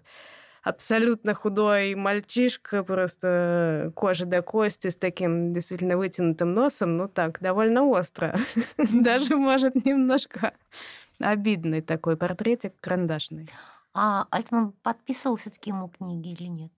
абсолютно 0.64 1.34
худой 1.34 1.96
мальчишка, 1.96 2.84
просто 2.84 3.92
кожа 3.96 4.26
до 4.26 4.42
кости, 4.42 4.90
с 4.90 4.96
таким 4.96 5.52
действительно 5.54 5.98
вытянутым 5.98 6.54
носом, 6.54 6.98
ну 6.98 7.08
так, 7.10 7.40
довольно 7.42 7.84
остро. 7.86 8.38
Даже, 8.78 9.36
может, 9.36 9.86
немножко 9.86 10.54
обидный 11.20 11.82
такой 11.82 12.18
портретик 12.18 12.74
карандашный. 12.82 13.50
А 13.94 14.28
Альтман 14.32 14.72
подписывал 14.72 15.36
все-таки 15.36 15.70
ему 15.70 15.88
книги 15.88 16.30
или 16.30 16.48
нет? 16.48 16.72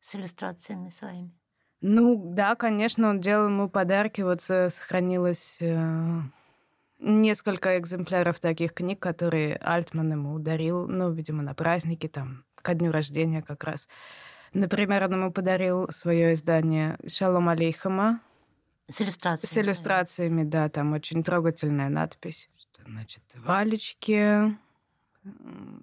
С 0.00 0.14
иллюстрациями 0.16 0.90
своими? 0.90 1.32
Ну, 1.80 2.32
да, 2.32 2.54
конечно, 2.54 3.10
он 3.10 3.20
делал 3.20 3.46
ему 3.46 3.68
подарки. 3.68 4.22
Вот 4.22 4.40
сохранилось 4.40 5.58
э, 5.60 6.20
несколько 6.98 7.78
экземпляров 7.78 8.40
таких 8.40 8.72
книг, 8.72 9.00
которые 9.00 9.56
Альтман 9.56 10.12
ему 10.12 10.34
ударил, 10.34 10.86
ну, 10.86 11.10
видимо, 11.10 11.42
на 11.42 11.54
праздники, 11.54 12.08
там, 12.08 12.44
ко 12.56 12.74
дню 12.74 12.92
рождения 12.92 13.42
как 13.42 13.64
раз. 13.64 13.88
Например, 14.52 15.04
он 15.04 15.12
ему 15.14 15.32
подарил 15.32 15.88
свое 15.90 16.34
издание 16.34 16.98
«Шалом 17.06 17.48
алейхама» 17.48 18.20
С 18.88 19.00
иллюстрациями. 19.00 19.50
с 19.50 19.58
иллюстрациями, 19.58 20.44
да, 20.44 20.68
там 20.68 20.92
очень 20.92 21.22
трогательная 21.22 21.88
надпись. 21.88 22.50
Что, 22.56 22.82
значит, 22.84 23.22
валечки, 23.36 24.56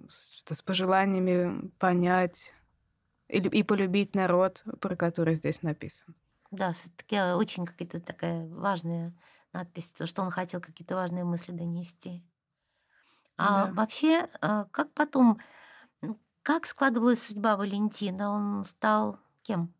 с 0.08 0.62
пожеланиями 0.62 1.68
понять 1.78 2.52
и 3.28 3.62
полюбить 3.64 4.14
народ, 4.14 4.64
про 4.80 4.96
который 4.96 5.36
здесь 5.36 5.62
написан. 5.62 6.14
Да, 6.50 6.72
все-таки 6.72 7.20
очень 7.20 7.64
какая-то 7.66 8.00
такая 8.00 8.46
важная 8.48 9.14
надпись, 9.52 9.90
то, 9.90 10.06
что 10.06 10.22
он 10.22 10.30
хотел 10.30 10.60
какие-то 10.60 10.96
важные 10.96 11.24
мысли 11.24 11.52
донести. 11.52 12.24
А 13.36 13.66
Да. 13.66 13.72
вообще, 13.72 14.28
а, 14.40 14.66
как 14.66 14.92
потом, 14.94 15.40
как 16.42 16.66
складывалась 16.66 17.22
судьба 17.22 17.56
Валентина? 17.56 18.30
Он 18.30 18.64
стал 18.64 19.20
кем? 19.42 19.74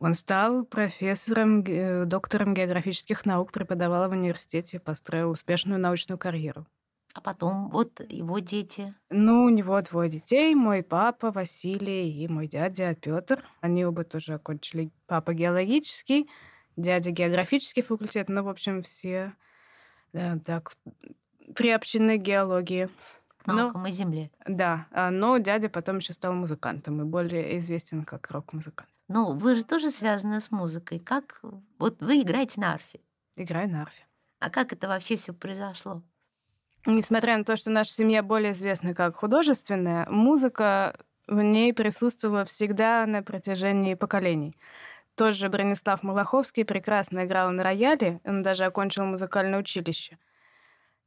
Он 0.00 0.14
стал 0.14 0.64
профессором, 0.64 1.62
доктором 2.08 2.54
географических 2.54 3.24
наук, 3.26 3.52
преподавал 3.52 4.08
в 4.08 4.12
университете, 4.12 4.80
построил 4.80 5.30
успешную 5.30 5.78
научную 5.80 6.18
карьеру. 6.18 6.66
А 7.12 7.20
потом 7.20 7.70
вот 7.70 8.00
его 8.08 8.38
дети. 8.38 8.94
Ну, 9.10 9.44
у 9.44 9.48
него 9.48 9.80
двое 9.82 10.08
детей. 10.08 10.54
Мой 10.54 10.82
папа 10.82 11.32
Василий 11.32 12.10
и 12.12 12.28
мой 12.28 12.46
дядя 12.46 12.94
Петр. 12.94 13.44
Они 13.60 13.84
оба 13.84 14.04
тоже 14.04 14.34
окончили. 14.34 14.90
Папа 15.06 15.34
геологический, 15.34 16.30
дядя 16.76 17.10
географический 17.10 17.82
факультет. 17.82 18.28
Ну, 18.28 18.44
в 18.44 18.48
общем, 18.48 18.82
все 18.82 19.34
да, 20.12 20.38
так 20.44 20.76
приобщены 21.54 22.18
к 22.18 22.22
геологии. 22.22 22.88
Наукам 23.46 23.86
и 23.86 23.90
земле. 23.90 24.30
Да, 24.46 24.86
а, 24.92 25.10
но 25.10 25.38
дядя 25.38 25.68
потом 25.68 25.98
еще 25.98 26.12
стал 26.12 26.34
музыкантом 26.34 27.00
и 27.00 27.04
более 27.04 27.58
известен 27.58 28.04
как 28.04 28.30
рок-музыкант. 28.30 28.90
Ну, 29.08 29.32
вы 29.32 29.54
же 29.54 29.64
тоже 29.64 29.90
связаны 29.90 30.40
с 30.40 30.50
музыкой. 30.50 31.00
Как 31.00 31.40
вот 31.78 32.00
вы 32.00 32.20
играете 32.20 32.60
на 32.60 32.74
арфе? 32.74 33.00
Играю 33.36 33.68
на 33.68 33.82
арфе. 33.82 34.06
А 34.38 34.50
как 34.50 34.72
это 34.72 34.88
вообще 34.88 35.16
все 35.16 35.32
произошло? 35.32 36.02
Несмотря 36.86 37.36
на 37.36 37.44
то, 37.44 37.56
что 37.56 37.70
наша 37.70 37.92
семья 37.92 38.22
более 38.22 38.52
известна 38.52 38.94
как 38.94 39.16
художественная, 39.16 40.06
музыка 40.08 40.96
в 41.26 41.40
ней 41.42 41.72
присутствовала 41.72 42.44
всегда 42.44 43.06
на 43.06 43.22
протяжении 43.22 43.94
поколений. 43.94 44.56
Тот 45.14 45.34
же 45.34 45.48
Бронислав 45.48 46.02
Малаховский 46.02 46.64
прекрасно 46.64 47.24
играл 47.24 47.50
на 47.50 47.62
рояле, 47.62 48.20
он 48.24 48.42
даже 48.42 48.64
окончил 48.64 49.04
музыкальное 49.04 49.58
училище. 49.58 50.18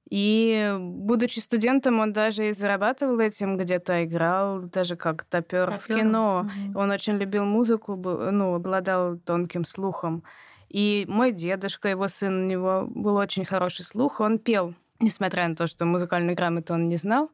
И, 0.10 0.76
будучи 0.80 1.40
студентом, 1.40 2.00
он 2.00 2.12
даже 2.12 2.50
и 2.50 2.54
зарабатывал 2.54 3.20
этим, 3.20 3.58
где-то 3.58 4.04
играл, 4.04 4.60
даже 4.62 4.96
как 4.96 5.24
топер 5.24 5.72
в 5.72 5.88
кино. 5.88 6.46
Угу. 6.46 6.80
Он 6.80 6.92
очень 6.92 7.18
любил 7.18 7.46
музыку, 7.46 7.96
ну, 7.96 8.54
обладал 8.54 9.18
тонким 9.18 9.66
слухом. 9.66 10.24
И 10.70 11.06
мой 11.08 11.32
дедушка, 11.32 11.90
его 11.90 12.08
сын, 12.08 12.44
у 12.44 12.46
него 12.46 12.86
был 12.88 13.16
очень 13.16 13.46
хороший 13.46 13.86
слух, 13.86 14.20
он 14.20 14.38
пел 14.40 14.76
несмотря 15.00 15.48
на 15.48 15.56
то, 15.56 15.68
что 15.68 15.86
музыкальной 15.86 16.36
грамоты 16.36 16.74
он 16.74 16.90
не 16.90 16.98
знал. 16.98 17.32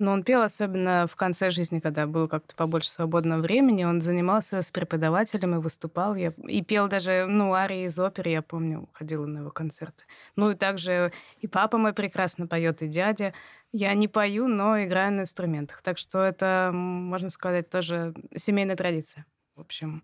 Но 0.00 0.10
он 0.10 0.24
пел 0.24 0.42
особенно 0.42 1.06
в 1.06 1.14
конце 1.14 1.50
жизни, 1.50 1.78
когда 1.78 2.06
было 2.06 2.26
как-то 2.26 2.56
побольше 2.56 2.90
свободного 2.90 3.40
времени. 3.40 3.84
Он 3.84 4.00
занимался 4.00 4.60
с 4.60 4.72
преподавателем 4.72 5.54
и 5.54 5.58
выступал. 5.58 6.16
Я... 6.16 6.32
И 6.48 6.62
пел 6.62 6.88
даже, 6.88 7.26
ну, 7.28 7.52
арии 7.52 7.86
из 7.86 7.96
оперы, 7.98 8.30
я 8.30 8.42
помню, 8.42 8.88
ходила 8.92 9.24
на 9.24 9.38
его 9.38 9.50
концерты. 9.50 10.04
Ну, 10.34 10.50
и 10.50 10.56
также 10.56 11.12
и 11.38 11.46
папа 11.46 11.78
мой 11.78 11.92
прекрасно 11.92 12.48
поет, 12.48 12.82
и 12.82 12.88
дядя. 12.88 13.34
Я 13.70 13.94
не 13.94 14.08
пою, 14.08 14.48
но 14.48 14.82
играю 14.82 15.12
на 15.12 15.20
инструментах. 15.20 15.80
Так 15.82 15.98
что 15.98 16.22
это, 16.22 16.70
можно 16.72 17.30
сказать, 17.30 17.70
тоже 17.70 18.14
семейная 18.34 18.76
традиция. 18.76 19.26
В 19.54 19.60
общем, 19.60 20.02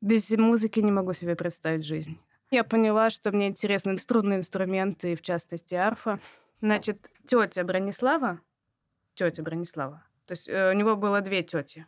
без 0.00 0.28
музыки 0.30 0.80
не 0.80 0.90
могу 0.90 1.12
себе 1.12 1.36
представить 1.36 1.84
жизнь. 1.84 2.18
Я 2.54 2.62
поняла, 2.62 3.10
что 3.10 3.32
мне 3.32 3.48
интересны 3.48 3.98
струнные 3.98 4.38
инструменты, 4.38 5.16
в 5.16 5.22
частности, 5.22 5.74
арфа. 5.74 6.20
Значит, 6.60 7.10
тетя 7.26 7.64
Бронислава, 7.64 8.40
тетя 9.14 9.42
Бронислава, 9.42 10.04
то 10.24 10.32
есть 10.34 10.48
э, 10.48 10.70
у 10.70 10.72
него 10.72 10.94
было 10.94 11.20
две 11.20 11.42
тети, 11.42 11.84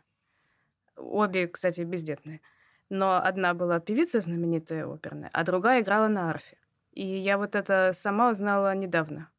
обе, 0.97 1.47
кстати, 1.47 1.81
бездетные. 1.81 2.41
Но 2.89 3.15
одна 3.15 3.53
была 3.53 3.79
певица 3.79 4.19
знаменитая 4.19 4.85
оперная, 4.85 5.29
а 5.31 5.45
другая 5.45 5.81
играла 5.81 6.09
на 6.09 6.31
арфе. 6.31 6.57
И 6.91 7.05
я 7.05 7.37
вот 7.37 7.55
это 7.55 7.93
сама 7.93 8.31
узнала 8.31 8.75
недавно. 8.75 9.29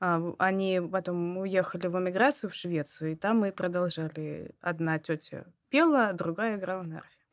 А, 0.00 0.20
они 0.38 0.80
потом 0.80 1.38
уехали 1.38 1.86
в 1.86 1.96
эмиграцию 1.96 2.50
в 2.50 2.54
Швецию, 2.56 3.12
и 3.12 3.14
там 3.14 3.38
мы 3.38 3.52
продолжали. 3.52 4.56
Одна 4.60 4.98
тетя 4.98 5.46
пела, 5.68 6.12
другая 6.14 6.56
играла 6.56 6.82
на 6.82 6.96
арфе. 6.98 7.24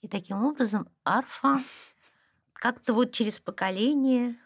И 0.00 0.06
таким 0.06 0.44
образом 0.44 0.88
арфа 1.04 1.58
как-то 2.58 2.92
вот 2.92 3.12
через 3.12 3.40
поколение 3.40 4.36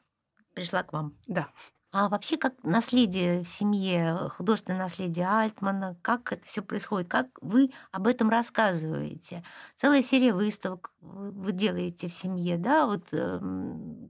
пришла 0.55 0.83
к 0.83 0.93
вам. 0.93 1.17
Да. 1.27 1.49
А 1.93 2.09
вообще, 2.09 2.39
как 2.39 2.55
наследие 2.63 3.43
в 3.43 3.49
семье, 3.49 4.31
художественное 4.37 4.79
наследие 4.79 5.29
Альтмана, 5.29 5.95
как 6.01 6.33
это 6.33 6.43
все 6.47 6.63
происходит, 6.63 7.11
как 7.11 7.27
вы 7.43 7.71
об 7.91 8.07
этом 8.07 8.31
рассказываете? 8.31 9.45
Целая 9.77 10.03
серия 10.03 10.33
выставок 10.33 10.91
вы 11.01 11.53
делаете 11.53 12.09
в 12.09 12.15
семье, 12.15 12.57
да, 12.57 12.87
вот 12.87 13.09
э, 13.13 13.41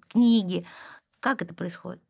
книги. 0.08 0.64
Как 1.18 1.42
это 1.42 1.54
происходит? 1.54 2.00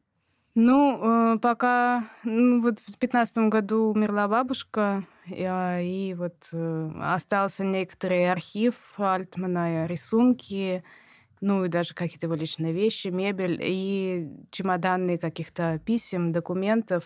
Ну, 0.55 1.35
э, 1.35 1.38
пока 1.38 2.11
ну, 2.22 2.61
вот 2.61 2.78
в 2.81 2.98
пятнадцатом 2.98 3.48
году 3.48 3.92
умерла 3.94 4.28
бабушка, 4.28 5.07
и, 5.24 5.42
а, 5.42 5.81
и 5.81 6.12
вот 6.12 6.50
э, 6.52 6.90
остался 7.00 7.64
некоторый 7.64 8.31
архив 8.31 8.74
Альтмана, 8.98 9.87
рисунки, 9.87 10.85
ну 11.42 11.64
и 11.64 11.68
даже 11.68 11.92
какие-то 11.92 12.26
его 12.26 12.37
личные 12.37 12.72
вещи, 12.72 13.09
мебель 13.09 13.59
и 13.61 14.28
чемоданы 14.52 15.18
каких-то 15.18 15.81
писем, 15.85 16.31
документов. 16.31 17.05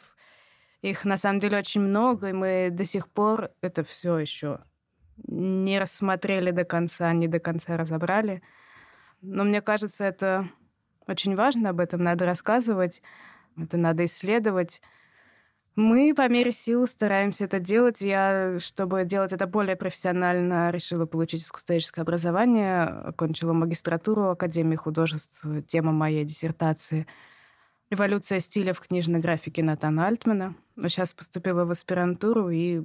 Их 0.83 1.07
на 1.07 1.17
самом 1.17 1.41
деле 1.41 1.59
очень 1.59 1.81
много, 1.81 2.29
и 2.29 2.33
мы 2.35 2.69
до 2.71 2.85
сих 2.85 3.09
пор 3.09 3.51
это 3.63 3.83
все 3.83 4.19
еще 4.19 4.61
не 5.27 5.79
рассмотрели 5.79 6.51
до 6.51 6.65
конца, 6.65 7.11
не 7.15 7.29
до 7.29 7.41
конца 7.41 7.79
разобрали. 7.79 8.43
Но 9.23 9.43
мне 9.43 9.63
кажется, 9.63 10.05
это 10.05 10.51
очень 11.09 11.35
важно, 11.35 11.71
об 11.71 11.81
этом 11.81 12.03
надо 12.03 12.27
рассказывать, 12.27 13.01
это 13.57 13.79
надо 13.79 14.05
исследовать. 14.05 14.83
Мы 15.77 16.15
по 16.15 16.27
мере 16.29 16.53
сил 16.53 16.87
стараемся 16.87 17.45
это 17.45 17.61
делать. 17.61 18.01
Я, 18.01 18.59
чтобы 18.59 19.05
делать 19.05 19.35
это 19.35 19.47
более 19.47 19.77
профессионально, 19.77 20.71
решила 20.71 21.05
получить 21.05 21.43
искусствоведческое 21.43 22.03
образование, 22.03 22.85
окончила 22.85 23.53
магистратуру 23.53 24.31
Академии 24.31 24.77
художеств. 24.77 25.47
Тема 25.67 25.93
моей 25.93 26.25
диссертации— 26.25 27.07
«Эволюция 27.91 28.41
стиля 28.41 28.73
в 28.73 28.81
книжной 28.81 29.21
графике 29.21 29.63
Натана 29.63 30.09
Альтмана». 30.09 30.57
Сейчас 30.77 31.15
поступила 31.15 31.65
в 31.65 31.71
аспирантуру 31.71 32.51
и 32.51 32.83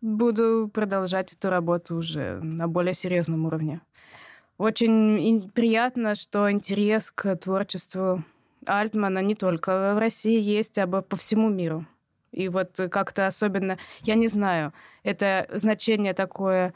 буду 0.00 0.68
продолжать 0.72 1.32
эту 1.32 1.50
работу 1.50 1.94
уже 1.94 2.40
на 2.40 2.66
более 2.66 2.94
серьезном 2.94 3.44
уровне. 3.44 3.80
Очень 4.58 5.50
приятно, 5.50 6.16
что 6.16 6.50
интерес 6.50 7.12
к 7.12 7.36
творчеству 7.36 8.24
Альтмана 8.66 9.20
не 9.20 9.36
только 9.36 9.94
в 9.94 9.98
России 9.98 10.40
есть, 10.40 10.78
а 10.78 10.86
по 10.86 11.16
всему 11.16 11.48
миру. 11.48 11.86
И 12.34 12.48
вот 12.48 12.80
как-то 12.90 13.26
особенно, 13.26 13.78
я 14.02 14.16
не 14.16 14.26
знаю, 14.26 14.72
это 15.04 15.46
значение 15.52 16.14
такое 16.14 16.74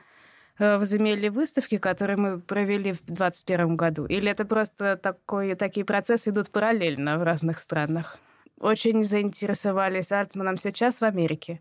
э, 0.58 0.78
возымели 0.78 1.28
выставки, 1.28 1.78
которые 1.78 2.16
мы 2.16 2.38
провели 2.38 2.92
в 2.92 3.04
2021 3.06 3.76
году? 3.76 4.06
Или 4.06 4.30
это 4.30 4.44
просто 4.44 4.96
такое, 4.96 5.56
такие 5.56 5.84
процессы 5.84 6.30
идут 6.30 6.50
параллельно 6.50 7.18
в 7.18 7.24
разных 7.24 7.58
странах? 7.58 8.18
Очень 8.60 9.02
заинтересовались 9.02 10.12
Альтманом 10.12 10.58
сейчас 10.58 11.00
в 11.00 11.04
Америке. 11.04 11.60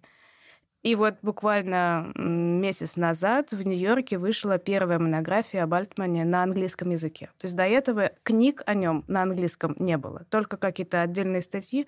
И 0.83 0.95
вот 0.95 1.15
буквально 1.21 2.11
месяц 2.15 2.95
назад 2.95 3.51
в 3.51 3.61
Нью-Йорке 3.65 4.17
вышла 4.17 4.57
первая 4.57 4.99
монография 4.99 5.63
об 5.63 5.73
Альтмане 5.73 6.23
на 6.23 6.43
английском 6.43 6.91
языке. 6.91 7.29
То 7.39 7.45
есть 7.45 7.55
до 7.55 7.63
этого 7.63 8.11
книг 8.23 8.61
о 8.65 8.73
нем 8.73 9.03
на 9.07 9.23
английском 9.23 9.75
не 9.79 9.97
было, 9.97 10.25
только 10.29 10.57
какие-то 10.57 11.01
отдельные 11.01 11.41
статьи 11.41 11.87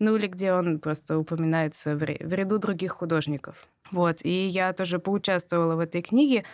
ну 0.00 0.16
или 0.16 0.26
где 0.26 0.52
он 0.52 0.80
просто 0.80 1.18
упоминается 1.18 1.94
в 1.94 2.02
ряду 2.02 2.58
других 2.58 2.92
художников. 2.92 3.68
Вот, 3.92 4.24
и 4.24 4.48
я 4.48 4.72
тоже 4.72 4.98
поучаствовала 4.98 5.76
в 5.76 5.80
этой 5.80 6.00
книге, 6.00 6.44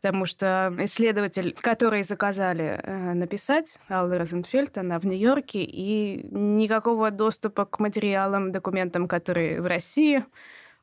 потому 0.00 0.26
что 0.26 0.74
исследователь, 0.80 1.54
который 1.60 2.02
заказали 2.02 2.80
э, 2.82 3.12
написать, 3.14 3.78
Алла 3.88 4.18
Розенфельд, 4.18 4.76
она 4.78 4.98
в 4.98 5.06
Нью-Йорке, 5.06 5.62
и 5.62 6.26
никакого 6.30 7.10
доступа 7.10 7.66
к 7.66 7.78
материалам, 7.78 8.52
документам, 8.52 9.06
которые 9.06 9.60
в 9.62 9.66
России, 9.66 10.24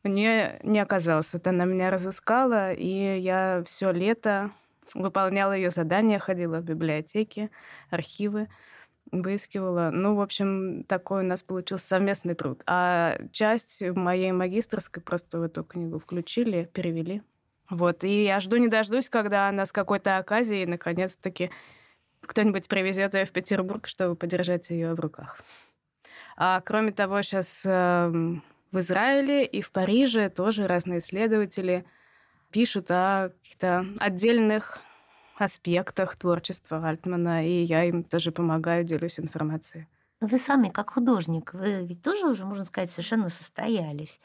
у 0.03 0.07
нее 0.07 0.59
не 0.63 0.79
оказалось. 0.79 1.33
Вот 1.33 1.45
она 1.47 1.65
меня 1.65 1.89
разыскала, 1.89 2.73
и 2.73 3.19
я 3.19 3.63
все 3.65 3.91
лето 3.91 4.51
выполняла 4.93 5.53
ее 5.53 5.69
задания, 5.69 6.19
ходила 6.19 6.59
в 6.59 6.63
библиотеки, 6.63 7.51
архивы 7.89 8.47
выискивала. 9.11 9.89
Ну, 9.91 10.15
в 10.15 10.21
общем, 10.21 10.83
такой 10.83 11.23
у 11.23 11.27
нас 11.27 11.43
получился 11.43 11.87
совместный 11.87 12.35
труд. 12.35 12.61
А 12.67 13.17
часть 13.31 13.81
моей 13.81 14.31
магистрской 14.31 15.01
просто 15.01 15.39
в 15.39 15.43
эту 15.43 15.63
книгу 15.63 15.99
включили, 15.99 16.69
перевели. 16.71 17.23
Вот. 17.69 18.03
И 18.03 18.23
я 18.23 18.39
жду 18.39 18.57
не 18.57 18.67
дождусь, 18.67 19.09
когда 19.09 19.49
она 19.49 19.65
с 19.65 19.71
какой-то 19.71 20.17
оказией 20.17 20.65
наконец-таки 20.65 21.51
кто-нибудь 22.21 22.67
привезет 22.67 23.15
ее 23.15 23.25
в 23.25 23.31
Петербург, 23.31 23.87
чтобы 23.87 24.15
подержать 24.15 24.69
ее 24.69 24.93
в 24.93 24.99
руках. 24.99 25.41
А 26.35 26.61
кроме 26.61 26.91
того, 26.91 27.21
сейчас 27.21 27.63
эм, 27.65 28.43
в 28.71 28.79
Израиле 28.79 29.45
и 29.45 29.61
в 29.61 29.71
Париже 29.71 30.29
тоже 30.29 30.67
разные 30.67 30.99
исследователи 30.99 31.85
пишут 32.51 32.91
о 32.91 33.29
каких-то 33.29 33.85
отдельных 33.99 34.79
аспектах 35.37 36.15
творчества 36.15 36.87
Альтмана, 36.87 37.47
и 37.47 37.63
я 37.63 37.85
им 37.85 38.03
тоже 38.03 38.31
помогаю, 38.31 38.83
делюсь 38.83 39.19
информацией. 39.19 39.87
Но 40.21 40.27
вы 40.27 40.37
сами, 40.37 40.69
как 40.69 40.91
художник, 40.91 41.53
вы 41.53 41.85
ведь 41.85 42.01
тоже 42.01 42.27
уже, 42.27 42.45
можно 42.45 42.65
сказать, 42.65 42.91
совершенно 42.91 43.29
состоялись. 43.29 44.19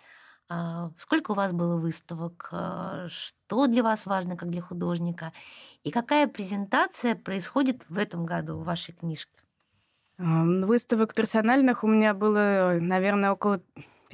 А, 0.48 0.90
Сколько 0.98 1.32
у 1.32 1.34
вас 1.34 1.52
было 1.52 1.76
выставок? 1.76 2.48
А, 2.50 3.06
Что 3.08 3.66
для 3.66 3.82
вас 3.82 4.04
важно, 4.06 4.36
как 4.36 4.50
для 4.50 4.60
художника? 4.60 5.32
И 5.84 5.90
какая 5.90 6.26
презентация 6.26 7.14
происходит 7.14 7.82
в 7.88 7.96
этом 7.98 8.26
году 8.26 8.56
в 8.56 8.64
вашей 8.64 8.92
книжке? 8.92 9.30
Выставок 10.18 11.14
персональных 11.14 11.82
у 11.82 11.88
меня 11.88 12.14
было, 12.14 12.78
наверное, 12.80 13.32
около 13.32 13.60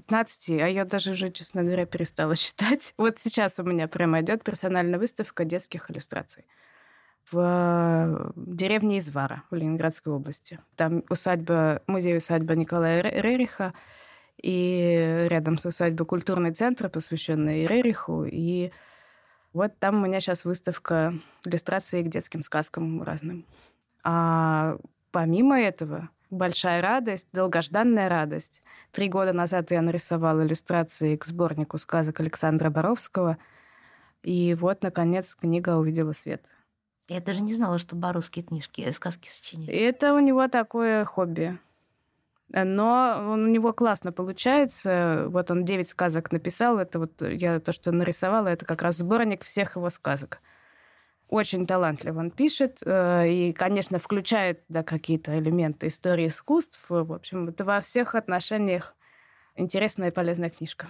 15, 0.01 0.51
а 0.51 0.69
я 0.69 0.85
даже 0.85 1.13
уже, 1.13 1.31
честно 1.31 1.63
говоря, 1.63 1.87
перестала 1.87 2.35
считать. 2.37 2.95
Вот 2.97 3.19
сейчас 3.19 3.59
у 3.59 3.63
меня 3.63 3.89
прямо 3.89 4.21
идет 4.21 4.43
персональная 4.43 4.99
выставка 4.99 5.45
детских 5.45 5.91
иллюстраций 5.91 6.47
в 7.31 8.33
деревне 8.35 8.99
Извара 8.99 9.45
в 9.51 9.55
Ленинградской 9.55 10.13
области. 10.13 10.59
Там 10.75 11.05
усадьба, 11.09 11.83
музей-усадьба 11.87 12.57
Николая 12.57 13.03
Ре- 13.03 13.21
Рериха, 13.21 13.73
и 14.43 15.27
рядом 15.29 15.59
с 15.59 15.67
усадьбой 15.67 16.07
культурный 16.07 16.53
центр, 16.53 16.89
посвященный 16.89 17.67
Рериху. 17.67 18.25
И 18.25 18.73
вот 19.53 19.79
там 19.79 20.03
у 20.03 20.07
меня 20.07 20.21
сейчас 20.21 20.45
выставка 20.45 21.15
иллюстраций 21.45 22.03
к 22.03 22.09
детским 22.09 22.43
сказкам 22.43 23.03
разным. 23.03 23.45
А 24.03 24.79
помимо 25.13 25.61
этого, 25.61 26.09
большая 26.31 26.81
радость, 26.83 27.29
долгожданная 27.33 28.09
радость. 28.09 28.63
Три 28.93 29.09
года 29.09 29.33
назад 29.33 29.71
я 29.71 29.83
нарисовала 29.83 30.43
иллюстрации 30.43 31.17
к 31.17 31.25
сборнику 31.27 31.79
сказок 31.79 32.21
Александра 32.21 32.71
Боровского. 32.71 33.39
И 34.23 34.55
вот, 34.55 34.83
наконец, 34.83 35.35
книга 35.35 35.77
увидела 35.77 36.13
свет. 36.13 36.47
Я 37.09 37.21
даже 37.21 37.41
не 37.43 37.55
знала, 37.55 37.79
что 37.79 37.97
баровские 37.97 38.45
книжки, 38.45 38.83
э, 38.83 38.93
сказки 38.93 39.27
И 39.27 39.31
сочиняют. 39.31 39.71
это 39.75 40.15
у 40.15 40.19
него 40.21 40.47
такое 40.49 41.05
хобби. 41.05 41.59
Но 42.53 43.17
он- 43.33 43.45
у 43.45 43.49
него 43.49 43.73
классно 43.73 44.11
получается. 44.13 45.27
Вот 45.29 45.51
он 45.51 45.65
9 45.65 45.89
сказок 45.89 46.33
написал. 46.33 46.79
Это 46.79 46.99
вот 46.99 47.23
я 47.23 47.61
то, 47.61 47.73
что 47.73 47.93
нарисовала, 47.93 48.49
это 48.49 48.65
как 48.67 48.83
раз 48.83 48.97
сборник 48.99 49.45
всех 49.45 49.77
его 49.77 49.89
сказок. 49.91 50.41
Очень 51.31 51.65
талантливо 51.65 52.19
он 52.19 52.33
пишет. 52.33 52.81
э, 52.85 53.29
И, 53.29 53.53
конечно, 53.53 54.01
включает 54.01 54.65
да, 54.69 54.83
какие-то 54.83 55.39
элементы 55.39 55.87
истории 55.87 56.27
искусств. 56.27 56.79
В 56.89 57.13
общем, 57.13 57.49
это 57.49 57.65
во 57.65 57.81
всех 57.81 58.17
отношениях 58.17 58.97
интересная 59.55 60.09
и 60.09 60.13
полезная 60.13 60.51
книжка. 60.51 60.89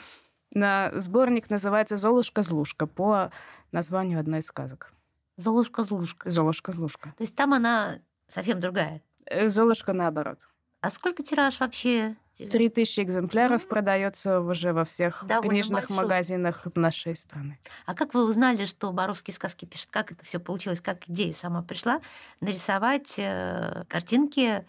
На 0.55 0.93
сборник 0.95 1.51
называется 1.51 1.97
«Золушка-злушка» 1.99 2.87
по 2.87 3.31
названию 3.71 4.19
одной 4.19 4.41
из 4.41 4.47
сказок. 4.47 4.95
Золушка-злушка. 5.37 6.31
«Золушка-злушка». 6.31 7.13
То 7.19 7.23
есть 7.23 7.37
там 7.37 7.53
она 7.53 7.99
совсем 8.27 8.61
другая. 8.61 9.03
Э, 9.27 9.51
«Золушка» 9.51 9.93
наоборот. 9.93 10.49
А 10.81 10.89
сколько 10.89 11.23
тираж 11.23 11.61
вообще? 11.61 12.17
Три 12.37 12.71
тысячи 12.71 13.01
экземпляров 13.01 13.63
Мгм. 13.63 13.69
продается 13.69 14.41
уже 14.41 14.73
во 14.73 14.85
всех 14.87 15.25
Довольно 15.27 15.51
книжных 15.51 15.89
большой. 15.89 16.05
магазинах 16.05 16.67
нашей 16.75 17.15
страны. 17.15 17.59
А 17.85 17.95
как 17.95 18.15
вы 18.15 18.25
узнали, 18.25 18.65
что 18.65 18.91
Боровские 18.93 19.35
сказки 19.35 19.67
пишет? 19.67 19.91
Как 19.91 20.13
это 20.13 20.25
все 20.25 20.39
получилось? 20.41 20.81
Как 20.81 21.07
идея 21.09 21.35
сама 21.35 21.63
пришла 21.63 22.01
нарисовать 22.41 23.17
э, 23.19 23.85
картинки 23.89 24.65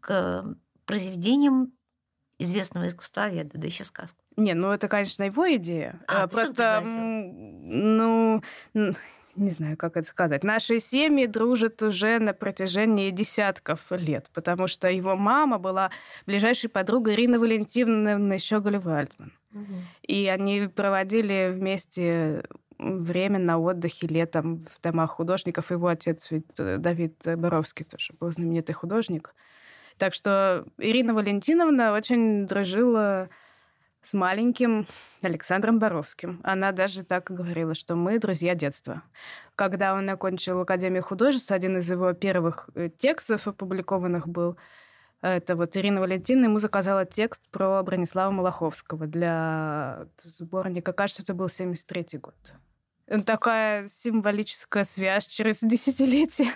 к 0.00 0.44
произведениям 0.84 1.72
известного 2.38 2.88
искусствоведа, 2.88 3.58
да 3.58 3.66
еще 3.66 3.84
сказку? 3.84 4.18
Не, 4.36 4.52
ну 4.52 4.70
это, 4.70 4.88
конечно, 4.88 5.22
его 5.22 5.54
идея. 5.56 6.00
А, 6.08 6.24
Э, 6.24 6.28
Просто, 6.28 6.82
ну, 6.84 8.42
не 9.36 9.50
знаю, 9.50 9.76
как 9.76 9.96
это 9.96 10.08
сказать. 10.08 10.44
Наши 10.44 10.80
семьи 10.80 11.26
дружат 11.26 11.82
уже 11.82 12.18
на 12.18 12.32
протяжении 12.32 13.10
десятков 13.10 13.80
лет, 13.90 14.30
потому 14.32 14.66
что 14.66 14.90
его 14.90 15.16
мама 15.16 15.58
была 15.58 15.90
ближайшей 16.26 16.70
подругой 16.70 17.14
Ирины 17.14 17.38
Валентиновны 17.38 18.38
Щеголевой-Альтман. 18.38 19.32
И 20.02 20.26
они 20.26 20.68
проводили 20.68 21.50
вместе 21.54 22.44
время 22.78 23.38
на 23.38 23.58
отдыхе 23.58 24.06
летом 24.06 24.58
в 24.58 24.80
домах 24.82 25.12
художников. 25.12 25.70
Его 25.70 25.88
отец 25.88 26.30
ведь 26.30 26.44
э, 26.58 26.76
Давид 26.76 27.14
Боровский 27.24 27.86
тоже 27.86 28.12
был 28.20 28.30
знаменитый 28.32 28.74
художник. 28.74 29.34
Так 29.96 30.12
что 30.12 30.66
Ирина 30.76 31.14
Валентиновна 31.14 31.94
очень 31.94 32.46
дружила 32.46 33.30
с 34.06 34.14
маленьким 34.14 34.86
Александром 35.22 35.78
Боровским. 35.78 36.40
Она 36.44 36.72
даже 36.72 37.02
так 37.02 37.30
говорила, 37.30 37.74
что 37.74 37.96
мы 37.96 38.18
друзья 38.18 38.54
детства. 38.54 39.02
Когда 39.56 39.94
он 39.94 40.08
окончил 40.08 40.60
Академию 40.60 41.02
художеств, 41.02 41.50
один 41.50 41.78
из 41.78 41.90
его 41.90 42.12
первых 42.12 42.70
э, 42.74 42.88
текстов 42.88 43.48
опубликованных 43.48 44.28
был 44.28 44.56
это 45.22 45.56
вот 45.56 45.76
Ирина 45.76 46.00
Валентина 46.00 46.44
ему 46.44 46.58
заказала 46.58 47.04
текст 47.04 47.42
про 47.50 47.82
Бронислава 47.82 48.30
Малаховского 48.30 49.06
для 49.06 50.06
сборника. 50.22 50.92
Кажется, 50.92 51.22
это 51.22 51.34
был 51.34 51.48
73 51.48 52.18
год. 52.18 52.34
Э, 53.06 53.20
Такая 53.20 53.88
символическая 53.88 54.84
связь 54.84 55.26
через 55.26 55.60
десятилетие. 55.62 56.52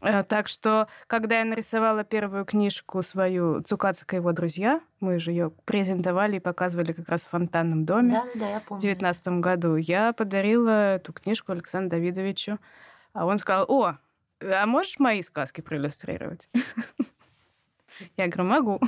Э, 0.00 0.22
Так 0.24 0.48
что, 0.48 0.88
когда 1.06 1.38
я 1.40 1.44
нарисовала 1.44 2.04
первую 2.04 2.44
книжку 2.44 3.02
свою 3.02 3.62
«Цукацика 3.62 4.16
и 4.16 4.18
его 4.18 4.32
друзья», 4.32 4.80
мы 5.00 5.18
же 5.18 5.30
ее 5.32 5.50
презентовали 5.64 6.36
и 6.36 6.40
показывали 6.40 6.92
как 6.92 7.08
раз 7.08 7.24
в 7.24 7.28
фонтанном 7.30 7.84
доме 7.84 8.12
Да, 8.12 8.24
да, 8.34 8.40
да, 8.40 8.50
я 8.50 8.60
в 8.60 8.64
помню. 8.64 8.80
девятнадцатом 8.82 9.40
году, 9.40 9.76
я 9.76 10.12
подарила 10.12 10.94
эту 10.96 11.12
книжку 11.12 11.52
Александру 11.52 11.90
Давидовичу. 11.90 12.58
А 13.12 13.26
он 13.26 13.38
сказал, 13.38 13.64
о, 13.68 13.96
а 14.40 14.66
можешь 14.66 14.98
мои 14.98 15.22
сказки 15.22 15.60
проиллюстрировать? 15.60 16.48
Я 18.16 18.28
говорю, 18.28 18.44
могу. 18.48 18.80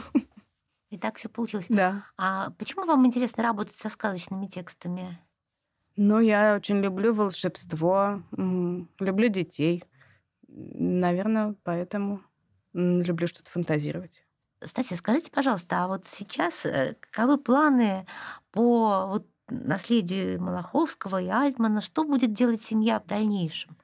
И 0.91 0.99
так 0.99 1.17
все 1.17 1.29
получилось. 1.29 1.67
Да. 1.69 2.05
А 2.17 2.51
почему 2.59 2.85
вам 2.85 3.07
интересно 3.07 3.43
работать 3.43 3.77
со 3.77 3.89
сказочными 3.89 4.47
текстами? 4.47 5.19
Ну, 5.97 6.21
я 6.21 6.55
очень 6.55 6.81
люблю 6.81 7.13
волшебство, 7.13 8.23
люблю 8.37 9.29
детей. 9.29 9.85
Наверное, 10.53 11.55
поэтому 11.63 12.23
люблю 12.73 13.27
что-то 13.27 13.51
фантазировать. 13.51 14.25
Стася, 14.63 14.97
скажите, 14.97 15.31
пожалуйста, 15.31 15.85
а 15.85 15.89
вот 15.89 16.07
сейчас 16.07 16.67
э, 16.67 16.97
каковы 17.01 17.39
планы 17.39 18.07
по 18.53 19.07
вот 19.07 19.27
наследию 19.49 20.41
Малаховского 20.43 21.23
и 21.23 21.29
Альтмана? 21.29 21.81
Что 21.81 22.05
будет 22.05 22.33
делать 22.33 22.63
семья 22.63 23.01
в 23.01 23.07
дальнейшем? 23.07 23.77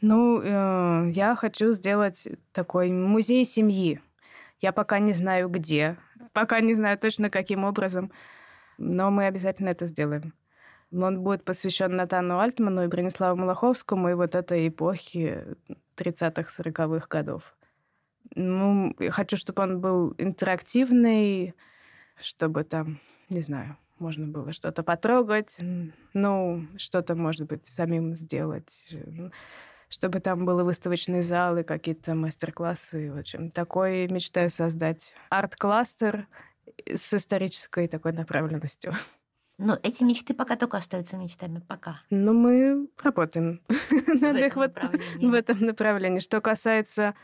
Ну, 0.00 0.40
э, 0.40 1.10
я 1.12 1.34
хочу 1.36 1.72
сделать 1.72 2.28
такой 2.52 2.90
музей 2.90 3.44
семьи. 3.44 4.00
Я 4.60 4.72
пока 4.72 4.98
не 4.98 5.12
знаю 5.12 5.48
где, 5.48 5.96
пока 6.32 6.60
не 6.60 6.74
знаю 6.74 6.98
точно 6.98 7.30
каким 7.30 7.64
образом, 7.64 8.12
но 8.78 9.10
мы 9.10 9.26
обязательно 9.26 9.70
это 9.70 9.86
сделаем. 9.86 10.34
Он 10.92 11.22
будет 11.22 11.44
посвящен 11.44 11.96
Натану 11.96 12.40
Альтману 12.40 12.84
и 12.84 12.88
Брониславу 12.88 13.36
Малаховскому 13.36 14.10
и 14.10 14.14
вот 14.14 14.34
этой 14.34 14.68
эпохи 14.68 15.44
30-х, 16.00 16.62
40-х 16.62 17.06
годов. 17.08 17.54
Ну, 18.34 18.94
я 18.98 19.10
хочу, 19.10 19.36
чтобы 19.36 19.62
он 19.62 19.80
был 19.80 20.14
интерактивный, 20.18 21.54
чтобы 22.16 22.64
там, 22.64 23.00
не 23.28 23.40
знаю, 23.40 23.76
можно 23.98 24.26
было 24.26 24.52
что-то 24.52 24.82
потрогать, 24.82 25.58
ну, 26.14 26.66
что-то, 26.76 27.14
может 27.14 27.46
быть, 27.46 27.66
самим 27.66 28.14
сделать, 28.14 28.88
э, 28.92 29.30
чтобы 29.88 30.20
там 30.20 30.44
были 30.44 30.62
выставочные 30.62 31.22
залы, 31.22 31.64
какие-то 31.64 32.14
мастер-классы. 32.14 33.12
В 33.12 33.18
общем, 33.18 33.50
такой 33.50 34.06
мечтаю 34.08 34.50
создать 34.50 35.14
арт-кластер 35.28 36.26
с 36.86 37.12
исторической 37.14 37.88
такой 37.88 38.12
направленностью. 38.12 38.94
Но 39.60 39.78
эти 39.82 40.02
мечты 40.02 40.32
пока 40.32 40.56
только 40.56 40.78
остаются 40.78 41.18
мечтами. 41.18 41.62
Пока. 41.68 42.00
Ну, 42.08 42.32
мы 42.32 42.88
работаем 43.02 43.60
над 44.20 44.38
их 44.38 44.56
вот 44.56 44.72
в 45.16 45.34
этом 45.34 45.60
направлении. 45.60 46.18
Что 46.18 46.40
касается 46.40 47.14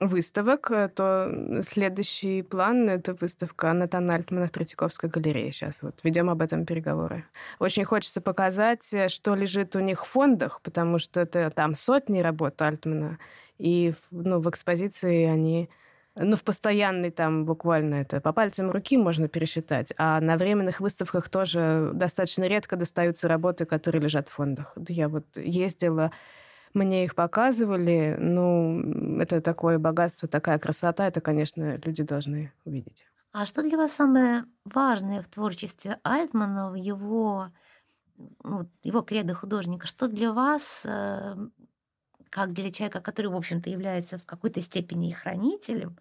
выставок, 0.00 0.70
э, 0.70 0.88
то 0.88 1.60
следующий 1.62 2.40
план— 2.40 2.88
это 2.88 3.12
выставка 3.12 3.74
Натана 3.74 4.14
Альтмана 4.14 4.46
в 4.46 4.50
Третьяковской 4.50 5.10
галерее. 5.10 5.52
Сейчас 5.52 5.82
вот 5.82 6.00
ведем 6.02 6.30
об 6.30 6.40
этом 6.40 6.64
переговоры. 6.64 7.26
Очень 7.58 7.84
хочется 7.84 8.22
показать, 8.22 8.88
э, 8.94 9.10
что 9.10 9.34
лежит 9.34 9.76
у 9.76 9.80
них 9.80 10.06
в 10.06 10.08
фондах, 10.08 10.62
потому 10.62 10.98
что 10.98 11.20
это 11.20 11.50
там 11.50 11.74
сотни 11.74 12.20
работ 12.20 12.62
Альтмана, 12.62 13.18
и 13.58 13.92
ну, 14.10 14.40
в 14.40 14.48
экспозиции 14.48 15.24
они 15.24 15.68
ну, 16.16 16.36
в 16.36 16.42
постоянной 16.44 17.10
там 17.10 17.44
буквально 17.44 17.96
это 17.96 18.20
по 18.20 18.32
пальцам 18.32 18.70
руки 18.70 18.96
можно 18.96 19.28
пересчитать, 19.28 19.92
а 19.96 20.20
на 20.20 20.36
временных 20.36 20.80
выставках 20.80 21.28
тоже 21.28 21.90
достаточно 21.94 22.44
редко 22.44 22.76
достаются 22.76 23.28
работы, 23.28 23.64
которые 23.64 24.02
лежат 24.02 24.28
в 24.28 24.32
фондах. 24.32 24.76
Я 24.88 25.08
вот 25.08 25.24
ездила, 25.36 26.10
мне 26.74 27.04
их 27.04 27.14
показывали, 27.14 28.16
ну, 28.18 29.20
это 29.20 29.40
такое 29.40 29.78
богатство, 29.78 30.28
такая 30.28 30.58
красота, 30.58 31.06
это, 31.06 31.20
конечно, 31.20 31.76
люди 31.84 32.02
должны 32.02 32.52
увидеть. 32.64 33.04
А 33.32 33.46
что 33.46 33.62
для 33.62 33.76
вас 33.76 33.92
самое 33.92 34.44
важное 34.64 35.22
в 35.22 35.28
творчестве 35.28 35.98
Альтмана, 36.02 36.70
в 36.70 36.74
его, 36.74 37.50
ну, 38.42 38.68
его 38.82 39.02
кредо 39.02 39.34
художника? 39.34 39.86
Что 39.86 40.08
для 40.08 40.32
вас, 40.32 40.82
э, 40.84 41.36
как 42.30 42.52
для 42.52 42.70
человека, 42.70 43.00
который, 43.00 43.26
в 43.26 43.36
общем-то, 43.36 43.68
является 43.68 44.18
в 44.18 44.24
какой-то 44.24 44.60
степени 44.60 45.10
и 45.10 45.12
хранителем, 45.12 45.98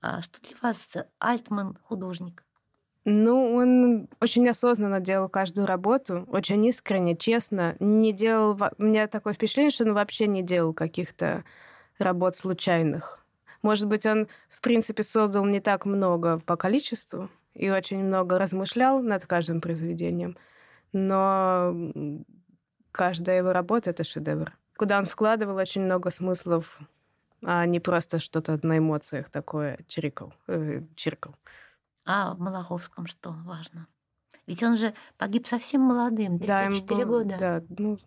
а 0.00 0.22
что 0.22 0.40
для 0.40 0.56
вас 0.62 0.88
Альтман 1.18 1.76
художник? 1.82 2.44
Ну, 3.04 3.54
он 3.54 4.08
очень 4.20 4.48
осознанно 4.48 5.00
делал 5.00 5.28
каждую 5.28 5.66
работу, 5.66 6.26
очень 6.28 6.64
искренне, 6.66 7.16
честно. 7.16 7.74
Не 7.80 8.12
делал... 8.12 8.58
У 8.76 8.84
меня 8.84 9.06
такое 9.08 9.32
впечатление, 9.32 9.70
что 9.70 9.84
он 9.84 9.94
вообще 9.94 10.26
не 10.26 10.42
делал 10.42 10.74
каких-то 10.74 11.44
работ 11.98 12.36
случайных. 12.36 13.24
Может 13.62 13.88
быть, 13.88 14.04
он, 14.04 14.28
в 14.50 14.60
принципе, 14.60 15.02
создал 15.02 15.46
не 15.46 15.60
так 15.60 15.86
много 15.86 16.38
по 16.40 16.56
количеству 16.56 17.30
и 17.54 17.70
очень 17.70 18.04
много 18.04 18.38
размышлял 18.38 19.00
над 19.00 19.26
каждым 19.26 19.60
произведением, 19.60 20.36
но 20.92 21.74
каждая 22.92 23.38
его 23.38 23.52
работа— 23.52 23.90
это 23.90 24.04
шедевр. 24.04 24.57
Куда 24.78 24.98
он 24.98 25.06
вкладывал 25.06 25.56
очень 25.56 25.82
много 25.82 26.10
смыслов, 26.12 26.78
а 27.44 27.66
не 27.66 27.80
просто 27.80 28.20
что-то 28.20 28.60
на 28.62 28.78
эмоциях 28.78 29.28
такое 29.28 29.80
чирикал, 29.88 30.32
э, 30.46 30.82
чиркал. 30.94 31.34
А 32.06 32.34
в 32.34 32.38
Малаховском 32.38 33.08
что 33.08 33.32
важно? 33.44 33.88
Ведь 34.46 34.62
он 34.62 34.76
же 34.76 34.94
погиб 35.18 35.48
совсем 35.48 35.80
молодым, 35.80 36.38
34 36.38 37.00
да, 37.00 37.06
был, 37.06 37.18
года. 37.18 37.36
Да, 37.38 37.62
ну, 37.76 37.98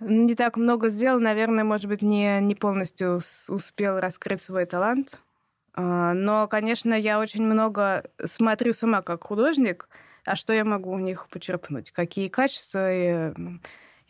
не 0.00 0.34
так 0.34 0.56
много 0.56 0.88
сделал, 0.88 1.20
наверное, 1.20 1.64
может 1.64 1.86
быть, 1.86 2.00
не, 2.00 2.40
не 2.40 2.54
полностью 2.54 3.20
успел 3.48 4.00
раскрыть 4.00 4.40
свой 4.40 4.64
талант. 4.64 5.20
А, 5.74 6.14
но, 6.14 6.48
конечно, 6.48 6.94
я 6.94 7.20
очень 7.20 7.44
много 7.44 8.10
смотрю 8.24 8.72
сама 8.72 9.02
как 9.02 9.24
художник, 9.24 9.86
а 10.24 10.34
что 10.34 10.54
я 10.54 10.64
могу 10.64 10.92
у 10.92 10.98
них 10.98 11.28
почерпнуть, 11.28 11.90
какие 11.90 12.28
качества 12.28 12.90
я, 12.90 13.34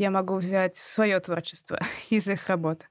я 0.00 0.10
могу 0.10 0.36
взять 0.36 0.76
в 0.76 0.88
свое 0.88 1.20
творчество 1.20 1.78
из 2.10 2.26
их 2.26 2.48
работ. 2.48 2.86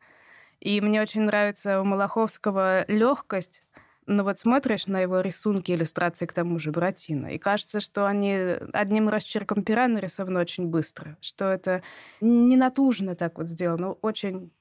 И 0.60 0.80
мне 0.80 1.01
очень 1.01 1.22
нравится 1.22 1.82
у 1.82 1.84
Малаховского 1.84 2.86
легкость, 2.88 3.64
ну 4.05 4.24
вот 4.24 4.39
смотришь 4.39 4.86
на 4.88 4.99
его 5.01 5.22
рисунки, 5.22 5.72
иллюстрации 5.72 6.28
к 6.28 6.34
тому 6.34 6.60
же 6.60 6.72
Буратино, 6.72 7.28
и 7.28 7.38
кажется, 7.38 7.80
что 7.80 8.05
они 8.05 8.36
одним 8.74 9.10
расчерком 9.10 9.64
пера 9.64 9.88
нарисованы 9.88 10.39
очень 10.39 10.68
быстро, 10.68 11.18
что 11.22 11.45
это 11.45 11.82
не 12.22 12.55
натужно 12.55 13.16
так 13.16 13.38
вот 13.38 13.47
сделано, 13.47 13.93
очень 13.93 14.51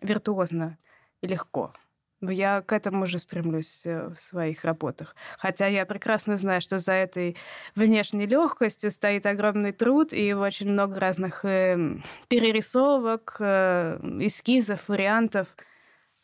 виртуозно 0.00 0.78
и 1.20 1.26
легко. 1.26 1.74
Я 2.30 2.62
к 2.62 2.72
этому 2.72 3.06
же 3.06 3.18
стремлюсь 3.18 3.82
э, 3.84 4.08
в 4.08 4.20
своих 4.20 4.64
работах. 4.64 5.14
Хотя 5.38 5.66
я 5.66 5.86
прекрасно 5.86 6.36
знаю, 6.36 6.60
что 6.60 6.78
за 6.78 6.92
этой 6.92 7.36
внешней 7.74 8.26
легкостью 8.26 8.90
стоит 8.90 9.26
огромный 9.26 9.72
труд 9.72 10.12
и 10.12 10.32
очень 10.32 10.70
много 10.70 11.00
разных 11.00 11.44
э, 11.44 11.98
перерисовок, 12.28 13.36
э, 13.38 13.98
эскизов, 14.20 14.88
вариантов. 14.88 15.48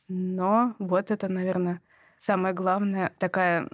Но 0.09 0.75
вот 0.79 1.11
это, 1.11 1.29
наверное, 1.29 1.81
самое 2.19 2.55
главное, 2.55 3.13
такая 3.19 3.69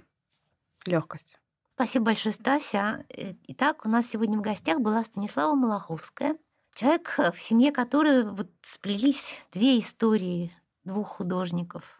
легкость. 0.85 1.39
Спасибо 1.75 2.05
большое, 2.05 2.33
Стася. 2.33 3.05
Э, 3.09 3.33
итак, 3.47 3.85
у 3.85 3.89
нас 3.89 4.07
сегодня 4.07 4.37
в 4.37 4.41
гостях 4.41 4.79
была 4.79 5.03
Станислава 5.03 5.53
Малаховская, 5.53 6.37
человек, 6.73 7.15
в 7.17 7.39
семье 7.39 7.71
которой 7.71 8.23
вот 8.23 8.49
сплелись 8.61 9.29
две 9.51 9.79
истории 9.79 10.51
двух 10.87 11.09
художников. 11.09 11.96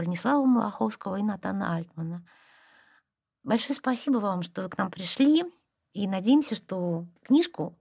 Бронислава 0.00 0.46
Малаховского 0.46 1.16
и 1.16 1.22
Натана 1.22 1.76
Альтмана. 1.76 2.24
Большое 3.42 3.76
спасибо 3.76 4.16
вам, 4.16 4.42
что 4.42 4.62
вы 4.62 4.70
к 4.70 4.78
нам 4.78 4.90
пришли. 4.90 5.44
И 5.92 6.08
надеемся, 6.08 6.54
что 6.54 7.04
книжку 7.22 7.76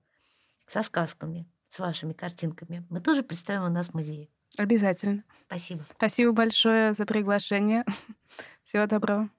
со 0.67 0.83
сказками, 0.83 1.47
с 1.69 1.79
вашими 1.79 2.11
картинками 2.11 2.85
мы 2.89 2.99
тоже 2.99 3.23
представим 3.23 3.63
у 3.63 3.69
нас 3.69 3.87
в 3.87 3.93
музее. 3.93 4.27
Обязательно. 4.57 5.23
Спасибо. 5.45 5.85
Спасибо 5.95 6.33
большое 6.33 6.93
за 6.93 7.05
приглашение. 7.05 7.85
Всего 8.65 8.85
доброго. 8.85 9.29